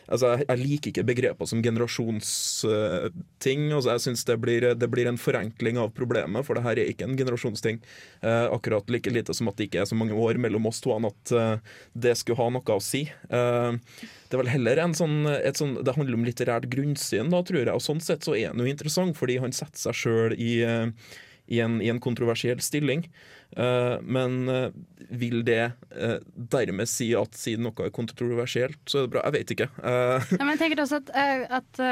Altså, 0.09 0.27
jeg, 0.33 0.41
jeg 0.49 0.59
liker 0.63 0.89
ikke 0.89 1.11
begreper 1.11 1.45
som 1.51 1.61
generasjonsting. 1.61 3.61
altså, 3.77 3.91
jeg 3.93 4.01
synes 4.07 4.23
det 4.25 4.37
blir, 4.41 4.65
det 4.73 4.89
blir 4.89 5.05
en 5.11 5.21
forenkling 5.21 5.77
av 5.77 5.93
problemet, 5.93 6.41
for 6.47 6.57
det 6.57 6.65
her 6.65 6.81
er 6.81 6.89
ikke 6.89 7.05
en 7.05 7.19
generasjonsting. 7.19 7.77
Akkurat 8.25 8.89
like 8.89 9.13
lite 9.13 9.37
som 9.37 9.53
at 9.53 9.61
det 9.61 9.69
ikke 9.69 9.83
er 9.83 9.91
så 9.91 9.99
mange 10.01 10.17
år 10.17 10.41
mellom 10.41 10.65
oss 10.71 10.81
to 10.81 10.97
at 10.97 11.35
det 11.93 12.17
skulle 12.17 12.41
ha 12.41 12.49
noe 12.57 12.65
å 12.73 12.81
si. 12.81 13.05
Det 13.29 14.33
er 14.33 14.41
vel 14.41 14.55
heller 14.55 14.81
en 14.81 14.97
sånn, 14.97 15.29
sånn 15.53 15.85
Det 15.85 15.93
handler 15.99 16.17
om 16.17 16.25
litterært 16.25 16.73
grunnsyn, 16.73 17.29
da, 17.29 17.45
tror 17.45 17.67
jeg. 17.67 17.77
Og 17.77 17.85
sånn 17.85 18.01
sett 18.01 18.25
så 18.25 18.33
er 18.33 18.49
han 18.55 18.65
jo 18.65 18.73
interessant, 18.73 19.13
fordi 19.21 19.37
han 19.45 19.53
setter 19.53 19.91
seg 19.91 20.01
sjøl 20.07 20.33
i, 20.41 20.65
i, 21.49 21.61
en, 21.65 21.79
i 21.83 21.91
en 21.93 22.01
kontroversiell 22.01 22.61
stilling. 22.65 23.07
Eh, 23.57 23.97
men 24.05 24.49
eh, 24.53 24.69
vil 25.09 25.41
det 25.47 25.63
eh, 25.97 26.19
dermed 26.53 26.91
si 26.91 27.11
at 27.17 27.39
siden 27.39 27.69
noe 27.69 27.89
er 27.89 27.95
kontroversielt, 27.95 28.81
så 28.87 29.03
er 29.03 29.09
det 29.09 29.15
bra? 29.17 29.25
Jeg 29.29 29.39
vet 29.39 29.57
ikke. 29.57 29.71
Ja, 29.81 30.21
men 30.43 30.55
jeg 30.55 30.63
tenker 30.65 30.85
også 30.85 31.03
at, 31.05 31.17
at 31.63 31.83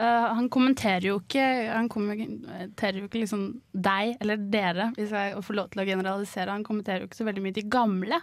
Uh, 0.00 0.32
han 0.38 0.46
kommenterer 0.48 1.04
jo 1.04 1.18
ikke 1.20 1.42
Han 1.68 1.88
kommenterer 1.92 2.96
jo 2.96 3.04
ikke 3.04 3.20
liksom 3.20 3.42
deg 3.76 4.14
eller 4.24 4.40
dere, 4.40 4.86
hvis 4.96 5.12
jeg 5.12 5.42
får 5.44 5.58
lov 5.58 5.68
til 5.68 5.82
å 5.82 5.84
generalisere. 5.84 6.54
Han 6.56 6.64
kommenterer 6.64 7.04
jo 7.04 7.10
ikke 7.10 7.18
så 7.18 7.26
veldig 7.28 7.42
mye 7.44 7.56
de 7.58 7.64
gamle. 7.70 8.20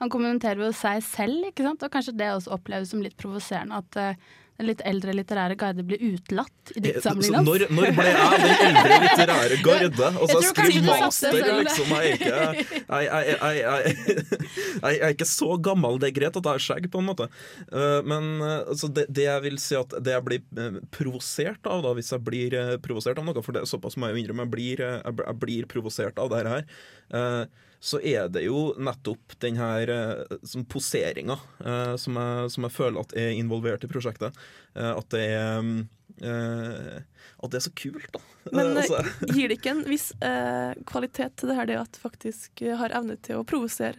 Han 0.00 0.08
kommenterer 0.08 0.64
jo 0.64 0.70
seg 0.72 1.02
selv, 1.04 1.44
ikke 1.50 1.66
sant? 1.66 1.84
og 1.84 1.92
kanskje 1.92 2.16
det 2.16 2.30
også 2.32 2.54
oppleves 2.56 2.94
som 2.94 3.02
litt 3.04 3.18
provoserende 3.20 3.82
at 3.82 3.98
eh, 4.00 4.30
den 4.60 4.68
litt 4.68 4.82
eldre 4.86 5.14
litterære 5.16 5.56
garde 5.60 5.82
blir 5.88 6.02
utelatt 6.04 6.72
i 6.76 6.82
diktsamlingen 6.84 7.38
hans. 7.40 7.48
Når, 7.48 7.64
når 7.72 7.94
ble 7.96 8.06
jeg 8.10 8.40
den 8.44 8.66
eldre 8.68 8.98
litterære 9.06 9.58
garde? 9.66 10.10
Og 10.20 10.32
så 10.34 10.42
skriver 10.50 10.84
du 10.84 10.90
satte 10.90 11.00
master, 11.06 11.38
liksom. 11.64 11.94
Jeg 11.96 12.12
er 12.12 12.18
ikke, 12.20 12.34
jeg, 13.00 13.38
jeg, 13.40 14.20
jeg, 14.84 15.00
er 15.00 15.14
ikke 15.16 15.28
så 15.30 15.50
gammel. 15.64 15.98
Det 16.02 16.10
er 16.10 16.16
greit 16.20 16.36
at 16.36 16.44
jeg 16.50 16.58
har 16.58 16.64
skjegg, 16.68 16.90
på 16.92 17.00
en 17.02 17.08
måte. 17.10 17.28
Eh, 17.72 18.00
Men 18.10 18.30
eh, 18.44 18.58
altså, 18.74 18.90
det, 18.92 19.06
det 19.10 19.26
jeg 19.26 19.44
vil 19.48 19.58
si 19.62 19.78
at 19.78 19.96
det 20.04 20.14
jeg 20.16 20.26
blir 20.28 20.44
eh, 20.60 20.78
provosert 20.94 21.66
av, 21.70 21.82
da, 21.86 21.94
hvis 21.98 22.12
jeg 22.14 22.24
blir 22.26 22.56
eh, 22.60 22.76
provosert 22.84 23.18
av 23.20 23.26
noe, 23.28 23.42
for 23.44 23.56
det, 23.56 23.64
er 23.64 23.70
såpass 23.72 23.96
må 24.00 24.10
jeg 24.12 24.22
innrømme, 24.24 24.46
jeg 24.48 24.54
blir, 24.58 24.84
eh, 24.86 25.00
jeg, 25.08 25.36
blir- 25.42 25.68
provosert 25.70 26.18
av 26.20 26.30
det 26.32 26.44
her, 26.46 26.64
eh, 27.14 27.44
så 27.80 28.00
er 28.04 28.28
det 28.28 28.42
jo 28.44 28.74
nettopp 28.76 29.38
den 29.40 29.56
her 29.56 29.88
eh, 29.88 30.34
som 30.44 30.66
poseringa 30.68 31.38
eh, 31.64 31.94
som, 31.96 32.18
som 32.52 32.66
jeg 32.66 32.74
føler 32.76 33.00
at 33.00 33.14
er 33.16 33.32
involvert 33.40 33.86
i 33.86 33.88
prosjektet. 33.90 34.36
Eh, 34.76 34.90
At 34.92 35.08
det 35.14 35.24
er 35.32 35.62
mm, 35.64 35.80
At 36.20 37.48
det 37.48 37.56
er 37.56 37.64
så 37.64 37.72
kult, 37.72 38.10
da. 38.12 38.20
Men 38.56 38.76
altså, 38.76 39.00
gir 39.32 39.48
det 39.48 39.56
ikke 39.56 39.72
en 39.72 39.86
viss 39.88 40.10
kvalitet 40.90 41.38
til 41.40 41.48
det 41.48 41.56
her, 41.56 41.68
det 41.70 41.78
at 41.80 42.00
faktisk 42.02 42.60
har 42.76 42.92
evne 42.92 43.16
til 43.24 43.40
å 43.40 43.46
provosere? 43.48 43.96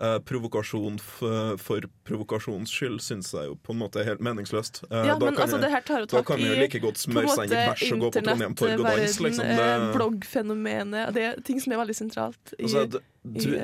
Eh, 0.00 0.18
provokasjon 0.28 0.98
for 1.00 1.86
provokasjons 2.08 2.72
skyld 2.72 3.00
syns 3.04 3.32
jeg 3.34 3.48
jo 3.50 3.56
på 3.62 3.74
en 3.74 3.80
måte 3.80 4.00
er 4.02 4.10
helt 4.10 4.22
meningsløst. 4.24 4.82
Uh, 4.90 5.00
Ja, 5.06 5.14
da 5.16 5.28
men 5.28 5.38
kan 5.38 5.46
altså, 5.46 5.60
jeg, 5.62 6.06
da 6.12 6.22
kan 6.26 6.40
vi 6.40 6.50
jo 6.50 6.58
like 6.60 6.82
godt 6.82 7.00
smøre 7.00 7.32
seg 7.32 7.48
inn 7.48 7.56
i 7.56 7.64
bæsj 7.70 7.94
og 7.94 8.04
gå 8.04 8.12
på 8.16 8.24
Trondheim 8.26 8.54
Torg 8.58 8.76
og 8.80 8.86
danse. 8.90 9.24
Liksom. 9.26 9.46
eh, 9.46 9.56
Det, 9.62 9.88
bloggfenomenet. 9.96 11.14
Det 11.16 11.26
er 11.30 11.42
ting 11.46 11.62
som 11.62 11.74
er 11.74 11.82
veldig 11.82 11.98
sentralt 11.98 12.54
i 12.58 12.68
altså, 12.68 12.86
du, 12.96 13.00
du, 13.24 13.50
i, 13.56 13.58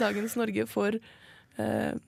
dagens 0.00 0.36
Norge 0.40 0.66
for 0.70 0.98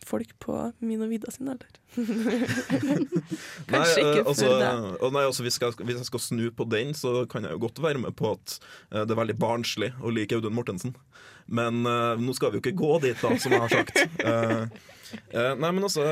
folk 0.04 0.32
på 0.44 0.54
min 0.84 1.00
og 1.00 1.08
Vida 1.08 1.30
sin 1.32 1.48
alder. 1.48 1.70
Kanskje 3.70 3.70
Nei, 3.72 3.86
ikke 4.02 4.26
altså, 4.26 4.50
det. 4.60 4.72
og 5.00 5.14
nei, 5.16 5.22
altså, 5.24 5.46
hvis, 5.46 5.56
jeg, 5.62 5.72
hvis 5.88 5.96
jeg 6.02 6.08
skal 6.10 6.20
snu 6.20 6.50
på 6.52 6.66
den, 6.68 6.92
så 6.92 7.22
kan 7.32 7.48
jeg 7.48 7.56
jo 7.56 7.62
godt 7.62 7.80
være 7.80 8.02
med 8.02 8.12
på 8.18 8.34
at 8.36 8.58
det 8.92 9.08
er 9.08 9.20
veldig 9.22 9.38
barnslig 9.40 9.94
å 10.04 10.12
like 10.12 10.36
Audun 10.36 10.52
Mortensen. 10.52 10.92
Men 11.48 11.80
uh, 11.86 12.14
nå 12.20 12.34
skal 12.36 12.52
vi 12.52 12.58
jo 12.58 12.64
ikke 12.64 12.76
gå 12.78 12.92
dit, 13.06 13.18
da, 13.22 13.34
som 13.40 13.54
jeg 13.54 13.62
har 13.64 13.72
sagt. 13.72 14.00
Eh, 14.20 14.64
eh, 15.32 15.52
nei, 15.56 15.70
men 15.72 15.84
altså 15.86 16.04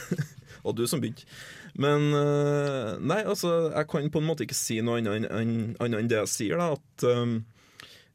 Og 0.66 0.76
du 0.76 0.86
som 0.88 1.00
begynte. 1.00 1.26
Men 1.80 2.10
nei, 3.06 3.20
altså, 3.22 3.70
jeg 3.70 3.86
kan 3.88 4.08
på 4.12 4.20
en 4.20 4.26
måte 4.26 4.44
ikke 4.44 4.56
si 4.58 4.80
noe 4.84 4.98
annet 5.00 5.30
enn 5.30 5.76
enn- 5.80 6.08
det 6.10 6.18
jeg 6.18 6.28
sier, 6.32 6.60
da. 6.60 6.74
At 6.76 7.04
um, 7.06 7.38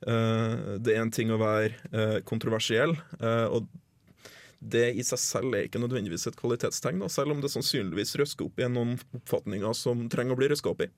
det 0.06 0.94
er 0.94 1.00
en 1.02 1.14
ting 1.16 1.32
å 1.34 1.40
være 1.42 2.20
kontroversiell. 2.28 2.94
og 3.24 3.66
det 4.72 4.88
i 4.98 5.04
seg 5.06 5.22
selv 5.22 5.58
er 5.58 5.68
ikke 5.68 5.82
nødvendigvis 5.82 6.28
et 6.30 6.38
kvalitetstegn, 6.40 7.04
da, 7.04 7.10
selv 7.12 7.36
om 7.36 7.44
det 7.44 7.52
sannsynligvis 7.54 8.16
røsker 8.22 8.48
opp 8.48 8.62
i 8.62 8.70
noen 8.72 8.96
oppfatninger 9.18 9.78
som 9.78 10.08
trenger 10.12 10.36
å 10.36 10.40
bli 10.40 10.50
røska 10.52 10.72
opp 10.72 10.86
i. 10.86 10.90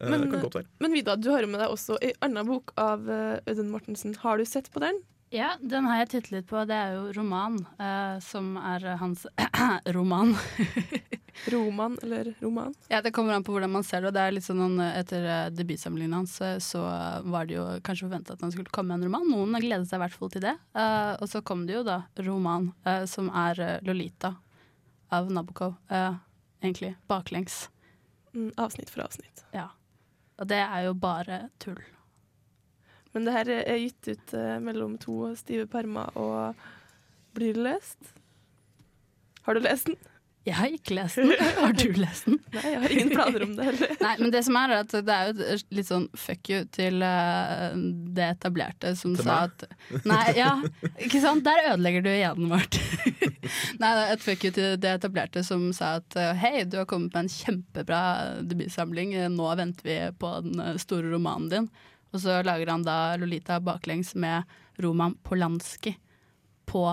Eh, 0.00 0.10
Men-. 0.10 0.66
Men 0.82 0.96
Vida, 0.96 1.16
du 1.16 1.30
har 1.32 1.46
med 1.48 1.62
deg 1.62 1.72
også 1.72 1.98
ei 2.04 2.12
anna 2.24 2.44
bok 2.46 2.74
av 2.80 3.08
eh, 3.10 3.38
Audun 3.46 3.72
Mortensen. 3.72 4.16
Har 4.22 4.40
du 4.40 4.46
sett 4.48 4.70
på 4.72 4.82
den? 4.84 5.00
Ja, 5.30 5.52
den 5.62 5.86
har 5.86 6.00
jeg 6.00 6.08
tittet 6.10 6.32
litt 6.34 6.46
på. 6.50 6.64
Det 6.66 6.74
er 6.74 6.96
jo 6.96 7.12
roman, 7.14 7.60
uh, 7.78 8.18
som 8.24 8.56
er 8.58 8.96
hans 8.98 9.26
roman. 9.96 10.34
Roman 11.46 11.98
eller 12.02 12.34
roman? 12.40 12.74
Ja, 12.88 12.98
Det 13.02 13.12
kommer 13.14 13.32
an 13.32 13.44
på 13.44 13.52
hvordan 13.54 13.70
man 13.70 13.84
ser 13.86 14.02
det. 14.02 14.10
det 14.16 14.20
er 14.20 14.34
litt 14.34 14.44
sånn, 14.44 14.60
han, 14.60 14.80
Etter 14.90 15.24
uh, 15.24 15.46
debutsamlingen 15.54 16.18
hans 16.18 16.34
eh, 16.44 16.58
så 16.60 16.82
var 17.22 17.46
det 17.46 17.54
jo 17.56 17.64
kanskje 17.86 18.08
forventa 18.08 18.34
at 18.34 18.42
han 18.44 18.52
skulle 18.52 18.74
komme 18.74 18.92
med 18.92 19.00
en 19.00 19.08
roman. 19.08 19.30
Noen 19.30 19.62
gledet 19.62 19.88
seg 19.88 20.00
i 20.00 20.02
hvert 20.04 20.16
fall 20.18 20.32
til 20.34 20.44
det. 20.44 20.56
Uh, 20.76 21.14
og 21.16 21.30
så 21.30 21.40
kom 21.46 21.62
det 21.68 21.78
jo 21.78 21.84
da 21.86 22.02
roman, 22.26 22.72
eh, 22.84 23.06
som 23.08 23.30
er 23.32 23.62
eh, 23.64 23.76
Lolita 23.86 24.34
av 25.14 25.30
Nabokov. 25.32 25.78
Eh, 25.88 26.14
egentlig 26.60 26.96
baklengs. 27.10 27.68
Mm, 28.34 28.52
avsnitt 28.60 28.90
for 28.90 29.06
avsnitt. 29.06 29.44
Ja. 29.54 29.70
Og 30.40 30.50
det 30.50 30.60
er 30.66 30.86
jo 30.88 30.94
bare 30.98 31.44
tull. 31.62 31.80
Men 33.14 33.26
det 33.26 33.34
her 33.34 33.50
er 33.58 33.80
gitt 33.80 34.12
ut 34.12 34.36
eh, 34.38 34.56
mellom 34.62 34.94
to 35.02 35.32
stive 35.38 35.66
permer 35.70 36.14
og 36.18 36.60
blir 37.34 37.56
det 37.56 37.66
lest? 37.66 38.14
Har 39.46 39.56
du 39.56 39.64
lest 39.64 39.90
den? 39.90 39.98
Jeg 40.48 40.56
har 40.56 40.72
ikke 40.72 40.94
lest 40.96 41.18
den. 41.20 41.34
Har 41.60 41.74
du 41.76 41.90
lest 42.00 42.24
den? 42.24 42.38
Nei, 42.54 42.62
jeg 42.64 42.78
har 42.80 42.92
ingen 42.94 43.10
planer 43.12 43.42
om 43.44 43.50
det 43.58 43.66
heller. 43.66 43.90
Nei, 44.06 44.12
men 44.22 44.32
det 44.32 44.40
som 44.46 44.56
er, 44.56 44.72
er 44.72 44.86
at 44.86 44.94
det 45.04 45.16
er 45.16 45.28
jo 45.28 45.48
et 45.56 45.74
litt 45.76 45.88
sånn 45.90 46.06
fuck 46.16 46.48
you 46.48 46.62
til 46.72 47.04
uh, 47.04 47.74
det 48.16 48.28
etablerte 48.38 48.94
som 48.96 49.12
Til 49.18 49.28
sa 49.28 49.36
meg? 49.42 49.66
at 49.68 50.06
Nei, 50.08 50.22
ja, 50.38 50.54
ikke 50.96 51.20
sant? 51.20 51.44
Der 51.44 51.74
ødelegger 51.74 52.06
du 52.06 52.10
hjernen 52.14 52.48
vårt. 52.54 52.80
Nei, 53.82 53.92
det 53.92 54.06
er 54.06 54.14
et 54.14 54.24
fuck 54.24 54.48
you 54.48 54.54
til 54.56 54.80
det 54.80 54.94
etablerte 54.96 55.44
som 55.44 55.68
sa 55.76 55.98
at 56.00 56.16
uh, 56.16 56.32
hei, 56.40 56.64
du 56.64 56.80
har 56.80 56.88
kommet 56.88 57.12
med 57.12 57.26
en 57.26 57.32
kjempebra 57.36 58.02
debutsamling, 58.40 59.12
nå 59.36 59.54
venter 59.60 59.90
vi 59.92 60.00
på 60.24 60.34
den 60.46 60.80
store 60.80 61.12
romanen 61.12 61.52
din. 61.52 61.72
Og 62.10 62.22
så 62.22 62.40
lager 62.46 62.72
han 62.72 62.82
da 62.86 63.16
Lolita 63.20 63.60
baklengs 63.62 64.14
med 64.18 64.42
Roman 64.82 65.14
Polanski 65.26 65.94
på 66.70 66.84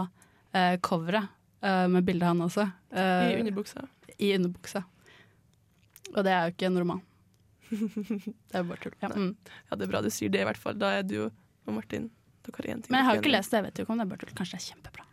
eh, 0.54 0.76
coveret, 0.84 1.28
eh, 1.62 1.88
med 1.88 2.06
bildet 2.06 2.28
av 2.28 2.36
han 2.36 2.46
også. 2.48 2.68
eh, 2.92 3.32
I 3.32 3.40
underbuksa. 3.42 3.88
I 4.18 4.34
underbuksa. 4.38 4.84
Og 6.16 6.24
det 6.26 6.34
er 6.34 6.48
jo 6.48 6.56
ikke 6.56 6.70
en 6.70 6.80
roman. 6.84 7.02
det 7.72 8.56
er 8.56 8.64
jo 8.64 8.70
bare 8.70 8.84
tull. 8.84 8.96
Ja. 9.02 9.10
Mm. 9.14 9.34
Ja, 9.70 9.76
det 9.76 9.88
er 9.88 9.92
bra 9.92 10.02
du 10.06 10.10
sier 10.14 10.32
det, 10.34 10.42
i 10.46 10.48
hvert 10.48 10.62
fall. 10.62 10.78
Da 10.80 10.94
er 11.00 11.08
du 11.08 11.18
og 11.28 11.74
Martin 11.76 12.10
dere 12.48 12.62
har 12.64 12.70
en 12.72 12.82
ting 12.82 12.94
Men 12.94 13.02
jeg 13.02 13.08
har 13.08 13.18
jo 13.18 13.22
ikke 13.26 13.34
lest 13.34 13.52
det, 13.52 13.60
jeg 13.60 13.66
vet 13.68 13.80
jo 13.80 13.84
ikke 13.86 13.92
om 13.94 14.00
det 14.00 14.06
er 14.06 14.12
bare 14.14 14.22
tull. 14.24 14.36
Kanskje 14.38 14.58
det 14.58 14.62
er 14.62 14.68
kjempebra. 14.72 15.04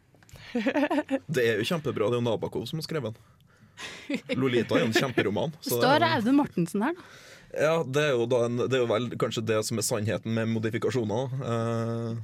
Det 1.34 1.42
er 1.50 1.56
jo 1.58 1.64
kjempebra. 1.66 2.06
Det 2.12 2.14
er 2.14 2.20
jo 2.20 2.26
Nabakov 2.28 2.66
som 2.70 2.78
har 2.78 2.84
skrevet 2.86 3.16
den. 3.16 4.38
Lolita 4.38 4.76
er 4.76 4.84
jo 4.84 4.90
en 4.92 4.94
kjemperoman. 4.94 5.54
Så 5.64 5.80
står 5.80 6.04
Audun 6.06 6.36
Mortensen 6.38 6.84
her, 6.84 6.94
da. 6.94 7.08
Ja, 7.54 7.76
det 7.86 8.02
er 8.02 8.14
jo, 8.16 8.26
da 8.30 8.44
en, 8.48 8.58
det 8.64 8.78
er 8.78 8.84
jo 8.84 8.90
vel 8.90 9.10
kanskje 9.20 9.44
det 9.46 9.60
som 9.66 9.78
er 9.78 9.86
sannheten 9.86 10.34
med 10.34 10.50
modifikasjoner. 10.54 11.34
Uh, 11.40 12.16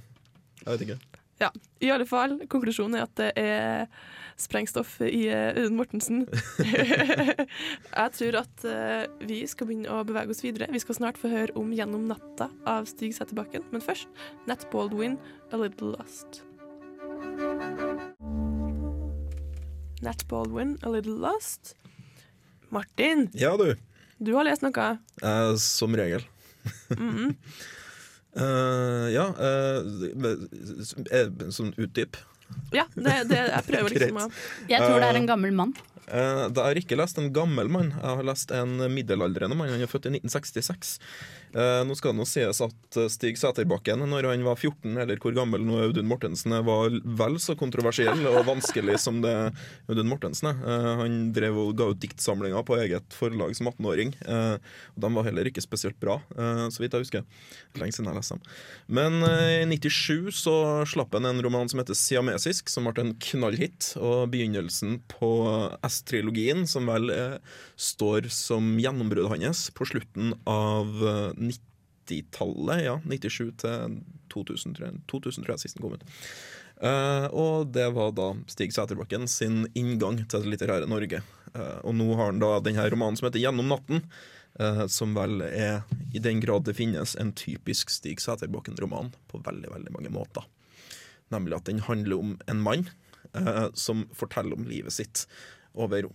jeg 0.65 0.73
vet 0.73 0.87
ikke. 0.89 0.99
Ja, 1.41 1.49
i 1.81 1.89
alle 1.89 2.05
fall, 2.05 2.35
konklusjonen 2.53 2.99
er 2.99 3.07
at 3.07 3.15
det 3.17 3.31
er 3.41 3.87
sprengstoff 4.41 4.99
i 5.05 5.23
Audun 5.33 5.79
Mortensen. 5.79 6.27
jeg 8.01 8.13
tror 8.17 8.39
at 8.43 8.67
uh, 8.69 9.05
vi 9.25 9.41
skal 9.49 9.71
begynne 9.71 9.93
å 9.93 10.05
bevege 10.09 10.35
oss 10.35 10.45
videre. 10.45 10.69
Vi 10.73 10.83
skal 10.83 10.99
snart 10.99 11.21
få 11.21 11.33
høre 11.33 11.57
om 11.57 11.73
'Gjennom 11.73 12.05
natta' 12.11 12.51
av 12.69 12.89
Stig 12.93 13.17
Setterbakken. 13.17 13.65
Men 13.73 13.85
først 13.85 14.09
Nat 14.49 14.67
Baldwin, 14.73 15.17
'A 15.53 15.61
Little 15.65 15.95
Lost'. 15.97 16.43
Nat 20.05 20.25
Baldwin, 20.29 20.77
'A 20.83 20.93
Little 20.93 21.17
Lost'. 21.21 21.75
Martin, 22.71 23.29
Ja, 23.35 23.57
du. 23.57 23.75
Du 24.21 24.35
har 24.37 24.47
lest 24.47 24.63
noe. 24.63 24.89
Eh, 25.23 25.53
som 25.57 25.97
regel. 25.97 26.27
Mhm. 26.97 27.37
Eh, 28.31 29.07
ja, 29.11 29.25
eh, 29.43 29.79
eh, 31.11 31.31
sånn 31.51 31.73
utdyp. 31.75 32.15
Ja, 32.71 32.85
det, 32.95 33.17
det, 33.27 33.41
jeg 33.41 33.67
prøver 33.67 33.91
liksom 33.95 34.21
å 34.23 34.27
Jeg 34.71 34.85
tror 34.85 35.01
det 35.03 35.09
er 35.09 35.17
Eh, 35.17 35.19
en 35.19 35.27
gammel 35.27 35.55
mann. 35.55 35.73
Eh, 36.07 36.45
jeg 36.47 36.63
har 36.63 36.79
ikke 36.79 36.99
lest 36.99 37.19
en 37.19 37.33
gammel 37.35 37.71
mann, 37.71 37.91
jeg 37.97 38.21
har 38.21 38.27
lest 38.27 38.55
en 38.55 38.77
middelaldrende 38.95 39.59
mann. 39.59 39.73
Han 39.75 39.83
er 39.83 39.91
født 39.91 40.07
i 40.07 40.15
1966. 40.21 40.95
Eh, 41.51 41.81
nå 41.83 41.97
skal 41.99 42.13
det 42.13 42.21
nå 42.21 42.25
sies 42.29 42.61
at 42.63 42.99
eh, 43.01 43.09
Stig 43.11 43.39
Sæterbakken, 43.41 44.05
når 44.07 44.29
han 44.31 44.45
var 44.47 44.59
14, 44.59 44.95
eller 45.03 45.19
hvor 45.19 45.35
gammel 45.35 45.65
nå 45.67 45.81
Audun 45.83 46.07
Mortensen 46.07 46.55
er, 46.55 46.63
var 46.67 46.95
vel 47.03 47.39
så 47.43 47.57
kontroversiell 47.59 48.23
og 48.31 48.45
vanskelig 48.47 49.01
som 49.03 49.19
det 49.25 49.35
Audun 49.91 50.11
Mortensen 50.11 50.53
er. 50.53 50.61
Eh, 50.63 50.91
han 51.03 51.17
drev 51.35 51.59
og 51.59 51.73
ga 51.81 51.89
ut 51.91 52.03
diktsamlinger 52.03 52.63
på 52.67 52.79
eget 52.79 53.17
forlag 53.19 53.57
som 53.59 53.71
18-åring. 53.73 54.15
Eh, 54.23 54.57
og 54.95 55.03
de 55.03 55.11
var 55.17 55.27
heller 55.27 55.51
ikke 55.51 55.65
spesielt 55.65 55.99
bra, 56.01 56.21
så 56.31 56.81
vidt 56.81 56.95
jeg 56.95 57.05
husker. 57.05 57.25
Lenge 57.79 57.95
siden 57.95 58.09
jeg 58.11 58.19
leste 58.19 58.37
dem. 58.37 58.45
Men 58.99 59.25
i 59.25 59.67
97 59.69 60.31
så 60.41 60.55
slapp 60.89 61.15
han 61.17 61.29
en 61.29 61.43
roman 61.45 61.69
som 61.71 61.81
heter 61.81 61.97
Siamesisk, 61.99 62.71
som 62.71 62.89
ble 62.89 63.05
en 63.05 63.13
knallhit. 63.23 63.93
Og 63.99 64.31
begynnelsen 64.33 64.99
på 65.11 65.31
S-trilogien, 65.87 66.67
som 66.71 66.89
vel 66.91 67.11
står 67.81 68.31
som 68.35 68.73
gjennombruddet 68.81 69.33
hans 69.33 69.67
på 69.77 69.89
slutten 69.89 70.35
av 70.49 71.05
90-tallet. 71.41 72.85
Ja, 72.85 72.97
97 73.05 73.53
til 73.65 74.01
2000, 74.33 74.77
tror 74.77 74.89
jeg, 74.89 75.03
2000 75.11 75.47
tror 75.47 75.57
jeg 75.57 75.65
sist 75.65 75.79
den 75.79 75.87
kom 75.87 75.99
ut. 75.99 76.07
Uh, 76.81 77.27
og 77.37 77.73
det 77.75 77.91
var 77.93 78.15
da 78.17 78.31
Stig 78.49 78.73
Sæterbakken 78.73 79.27
sin 79.29 79.67
inngang 79.77 80.23
til 80.25 80.47
det 80.47 80.55
litterære 80.55 80.89
Norge. 80.89 81.21
Uh, 81.53 81.81
og 81.85 81.97
nå 81.99 82.07
har 82.15 82.31
han 82.31 82.41
da 82.41 82.55
denne 82.65 82.87
romanen 82.89 83.21
som 83.21 83.29
heter 83.29 83.43
'Gjennom 83.43 83.69
natten', 83.69 84.01
uh, 84.61 84.87
som 84.87 85.13
vel 85.15 85.45
er, 85.45 85.83
i 86.15 86.19
den 86.19 86.41
grad 86.41 86.65
det 86.65 86.79
finnes, 86.79 87.17
en 87.21 87.35
typisk 87.37 87.91
Stig 87.93 88.21
Sæterbakken-roman 88.25 89.13
på 89.29 89.43
veldig, 89.45 89.69
veldig 89.75 89.93
mange 89.93 90.15
måter. 90.15 90.49
Nemlig 91.31 91.57
at 91.57 91.69
den 91.69 91.85
handler 91.85 92.19
om 92.19 92.39
en 92.49 92.61
mann 92.61 92.89
som 93.79 94.09
forteller 94.11 94.57
om 94.59 94.65
livet 94.67 94.91
sitt 94.91 95.29
over 95.79 96.09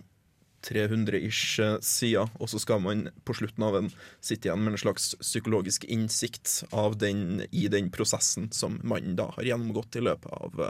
300-ish 0.66 1.60
sider, 1.84 2.30
og 2.40 2.50
så 2.50 2.60
skal 2.62 2.82
man 2.82 3.06
på 3.26 3.36
slutten 3.38 3.64
av 3.66 3.76
den 3.78 3.90
sitte 4.24 4.48
igjen 4.48 4.64
med 4.64 4.74
en 4.74 4.82
slags 4.82 5.12
psykologisk 5.22 5.86
innsikt 5.88 6.64
av 6.74 6.98
den, 7.00 7.44
i 7.50 7.66
den 7.72 7.90
prosessen 7.94 8.50
som 8.54 8.80
mannen 8.82 9.16
da 9.18 9.30
har 9.36 9.50
gjennomgått 9.52 9.98
i 10.00 10.04
løpet 10.04 10.32
av, 10.32 10.66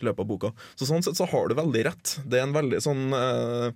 i 0.00 0.08
løpet 0.08 0.24
av 0.24 0.28
boka. 0.28 0.52
Så 0.76 0.88
sånn 0.88 1.04
sett 1.04 1.18
så 1.18 1.28
har 1.30 1.48
du 1.48 1.56
veldig 1.58 1.84
rett. 1.88 2.14
Det 2.24 2.40
er 2.40 2.46
en 2.48 2.56
veldig 2.56 2.80
sånn 2.84 3.16
uh, 3.16 3.70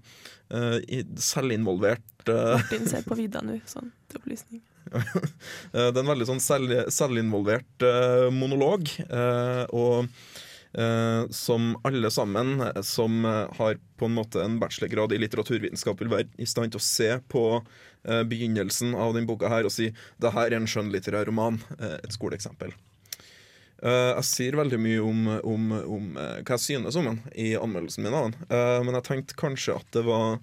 uh, 0.55 0.79
selvinvolvert 1.20 2.31
uh, 2.31 2.55
Martin 2.59 2.88
ser 2.90 3.05
på 3.07 3.18
Vida 3.18 3.42
nå, 3.44 3.59
sånn 3.70 3.92
til 4.09 4.22
opplysning. 4.22 4.64
Det 5.74 5.88
er 5.88 6.00
en 6.05 6.12
veldig 6.12 6.27
sånn 6.29 6.42
selv, 6.44 6.74
selvinvolvert 6.92 7.87
monolog. 8.37 8.90
og 9.72 10.11
eh, 10.74 11.24
som 11.30 11.72
alle 11.87 12.10
sammen 12.10 12.60
eh, 12.60 12.80
som 12.82 13.24
eh, 13.24 13.46
har 13.58 13.78
på 13.98 14.08
en 14.08 14.16
måte 14.16 14.42
en 14.44 14.58
bachelorgrad 14.62 15.14
i 15.14 15.20
litteraturvitenskap, 15.22 16.00
vil 16.02 16.12
være 16.12 16.28
i 16.38 16.46
stand 16.50 16.74
til 16.74 16.82
å 16.82 16.87
se 16.87 17.10
på 17.32 17.44
eh, 17.60 18.22
begynnelsen 18.30 18.94
av 18.94 19.14
denne 19.14 19.30
boka 19.30 19.50
her 19.52 19.66
og 19.68 19.74
si 19.74 19.92
det 20.20 20.34
her 20.34 20.50
er 20.50 20.58
en 20.60 20.70
skjønnlitterær 20.70 21.30
roman. 21.30 21.60
eh, 21.78 21.98
et 22.02 22.12
skoleeksempel. 22.16 22.74
Jeg 23.84 24.24
sier 24.24 24.56
veldig 24.56 24.78
mye 24.80 25.00
om, 25.04 25.26
om, 25.44 25.64
om 25.92 26.04
hva 26.16 26.54
jeg 26.56 26.62
synes 26.62 26.96
om 26.96 27.08
den 27.10 27.18
i 27.37 27.50
anmeldelsen 27.58 28.06
min 28.06 28.14
av 28.16 28.30
den, 28.30 28.37
men 28.87 28.96
jeg 28.96 29.04
tenkte 29.04 29.37
kanskje 29.37 29.74
at 29.76 29.90
det 29.92 30.04
var 30.06 30.38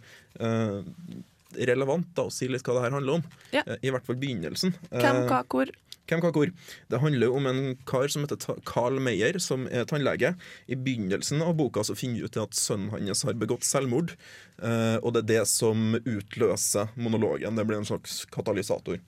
relevant 1.58 2.12
da 2.14 2.28
å 2.28 2.34
si 2.34 2.46
litt 2.52 2.62
hva 2.68 2.76
det 2.78 2.84
her 2.86 2.94
handler 3.00 3.18
om. 3.18 3.24
Ja. 3.56 3.64
I 3.82 3.90
hvert 3.96 4.06
fall 4.06 4.20
begynnelsen. 4.22 4.76
Hvem, 4.92 5.24
hva, 5.32 5.42
hvor? 5.50 5.72
Hvem, 6.10 6.22
hva, 6.24 6.32
hvor? 6.36 6.52
Det 6.92 7.00
handler 7.02 7.36
om 7.36 7.48
en 7.50 7.62
kar 7.88 8.10
som 8.12 8.26
heter 8.26 8.60
Carl 8.68 9.00
Meyer, 9.04 9.40
som 9.40 9.68
er 9.72 9.86
tannlege. 9.90 10.34
I 10.68 10.78
begynnelsen 10.78 11.44
av 11.46 11.56
boka 11.60 11.84
så 11.88 11.96
finner 11.98 12.22
vi 12.22 12.30
ut 12.30 12.40
at 12.42 12.58
sønnen 12.58 12.92
hans 12.94 13.24
har 13.28 13.38
begått 13.40 13.68
selvmord. 13.68 14.16
eh, 14.62 14.98
og 15.02 15.14
det 15.14 15.24
er 15.24 15.30
det 15.32 15.46
som 15.48 15.96
utløser 16.02 16.92
monologen. 16.96 17.56
Det 17.56 17.66
blir 17.66 17.80
en 17.80 17.88
slags 17.88 18.26
katalysator. 18.34 19.00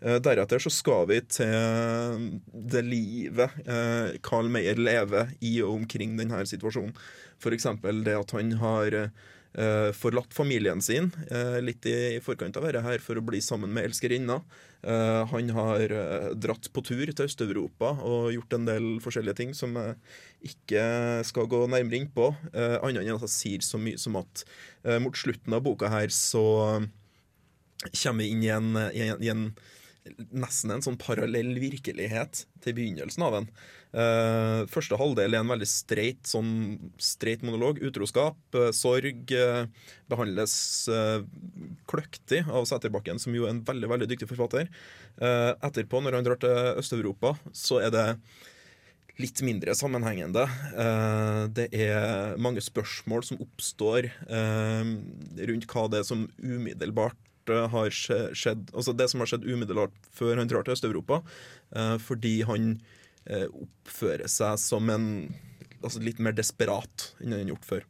Eh, 0.00 0.18
deretter 0.20 0.58
så 0.58 0.70
skal 0.70 1.08
vi 1.10 1.20
til 1.28 2.30
det 2.52 2.84
livet 2.86 3.50
eh, 3.66 4.16
Carl 4.22 4.48
Meyer 4.48 4.76
lever 4.76 5.34
i 5.40 5.60
og 5.62 5.82
omkring 5.82 6.16
denne 6.18 6.44
situasjonen. 6.46 6.94
F.eks. 7.40 7.68
det 8.04 8.16
at 8.16 8.36
han 8.36 8.52
har 8.60 9.10
eh, 9.58 9.90
forlatt 9.96 10.34
familien 10.34 10.82
sin 10.84 11.10
eh, 11.30 11.58
litt 11.64 11.86
i, 11.88 11.94
i 12.16 12.20
forkant 12.24 12.56
av 12.58 12.66
dette 12.66 12.82
her 12.84 13.02
for 13.04 13.18
å 13.18 13.24
bli 13.24 13.40
sammen 13.44 13.72
med 13.74 13.88
elskerinna. 13.88 14.40
Eh, 14.80 15.22
han 15.32 15.50
har 15.56 15.94
dratt 16.38 16.70
på 16.72 16.84
tur 16.86 17.04
til 17.10 17.26
Øst-Europa 17.26 17.92
og 18.06 18.30
gjort 18.36 18.56
en 18.56 18.68
del 18.68 18.88
forskjellige 19.04 19.40
ting 19.42 19.56
som 19.56 19.76
jeg 19.80 19.98
ikke 20.52 20.84
skal 21.28 21.50
gå 21.50 21.64
nærmere 21.66 22.00
inn 22.00 22.08
på. 22.14 22.30
Uh, 22.54 22.78
Annet 22.80 23.04
enn 23.04 23.18
at 23.18 23.26
jeg 23.26 23.34
sier 23.34 23.66
så 23.66 23.80
mye 23.80 24.00
som 24.00 24.16
at 24.20 24.44
mot 25.04 25.16
slutten 25.16 25.52
av 25.52 25.60
boka 25.66 25.90
her 25.92 26.08
så 26.14 26.42
kommer 27.92 28.24
vi 28.24 28.30
inn 28.32 28.46
i 28.46 28.48
en, 28.54 28.70
i 28.96 29.02
en, 29.04 29.20
i 29.20 29.28
en 29.28 29.44
nesten 30.32 30.72
en 30.72 30.82
sånn 30.84 30.98
parallell 31.00 31.52
virkelighet 31.60 32.44
til 32.64 32.76
begynnelsen 32.76 33.24
av 33.26 33.36
den. 33.36 33.48
Uh, 33.90 34.62
første 34.70 34.96
halvdel 35.00 35.34
er 35.34 35.42
en 35.42 35.50
veldig 35.50 35.68
streit, 35.68 36.22
sånn 36.28 36.52
streit 37.02 37.44
monolog. 37.46 37.80
Utroskap, 37.84 38.38
uh, 38.56 38.70
sorg 38.76 39.34
uh, 39.34 39.66
behandles 40.10 40.54
eh, 40.90 41.22
kløktig 41.90 42.40
av 42.50 42.64
Sæterbakken, 42.66 43.20
som 43.22 43.34
jo 43.36 43.44
er 43.46 43.52
en 43.54 43.60
veldig 43.66 43.90
veldig 43.92 44.08
dyktig 44.10 44.26
forfatter. 44.26 44.66
Etterpå, 45.20 46.00
når 46.02 46.16
han 46.16 46.26
drar 46.26 46.40
til 46.42 46.80
Øst-Europa, 46.80 47.36
så 47.54 47.78
er 47.84 47.92
det 47.94 48.06
litt 49.22 49.38
mindre 49.46 49.76
sammenhengende. 49.78 50.48
Det 51.54 51.68
er 51.76 52.34
mange 52.42 52.64
spørsmål 52.64 53.22
som 53.28 53.38
oppstår 53.44 54.10
rundt 54.26 55.68
hva 55.70 55.86
det 55.92 56.02
er 56.02 56.08
som 56.10 56.26
umiddelbart 56.42 57.29
eh, 57.52 57.66
har 57.72 57.92
skjedd 57.92 58.72
Altså 58.74 58.94
det 58.96 59.08
som 59.12 59.22
har 59.22 59.30
skjedd 59.30 59.46
umiddelbart 59.48 59.94
før 60.14 60.40
han 60.40 60.50
drar 60.50 60.66
til 60.66 60.76
Øst-Europa, 60.76 61.22
fordi 62.02 62.40
han 62.48 62.72
oppfører 63.30 64.30
seg 64.32 64.56
som 64.58 64.88
en 64.90 65.04
altså 65.84 66.00
litt 66.02 66.18
mer 66.24 66.34
desperat 66.34 67.10
enn 67.20 67.34
han 67.34 67.42
har 67.42 67.52
gjort 67.52 67.68
før. 67.68 67.84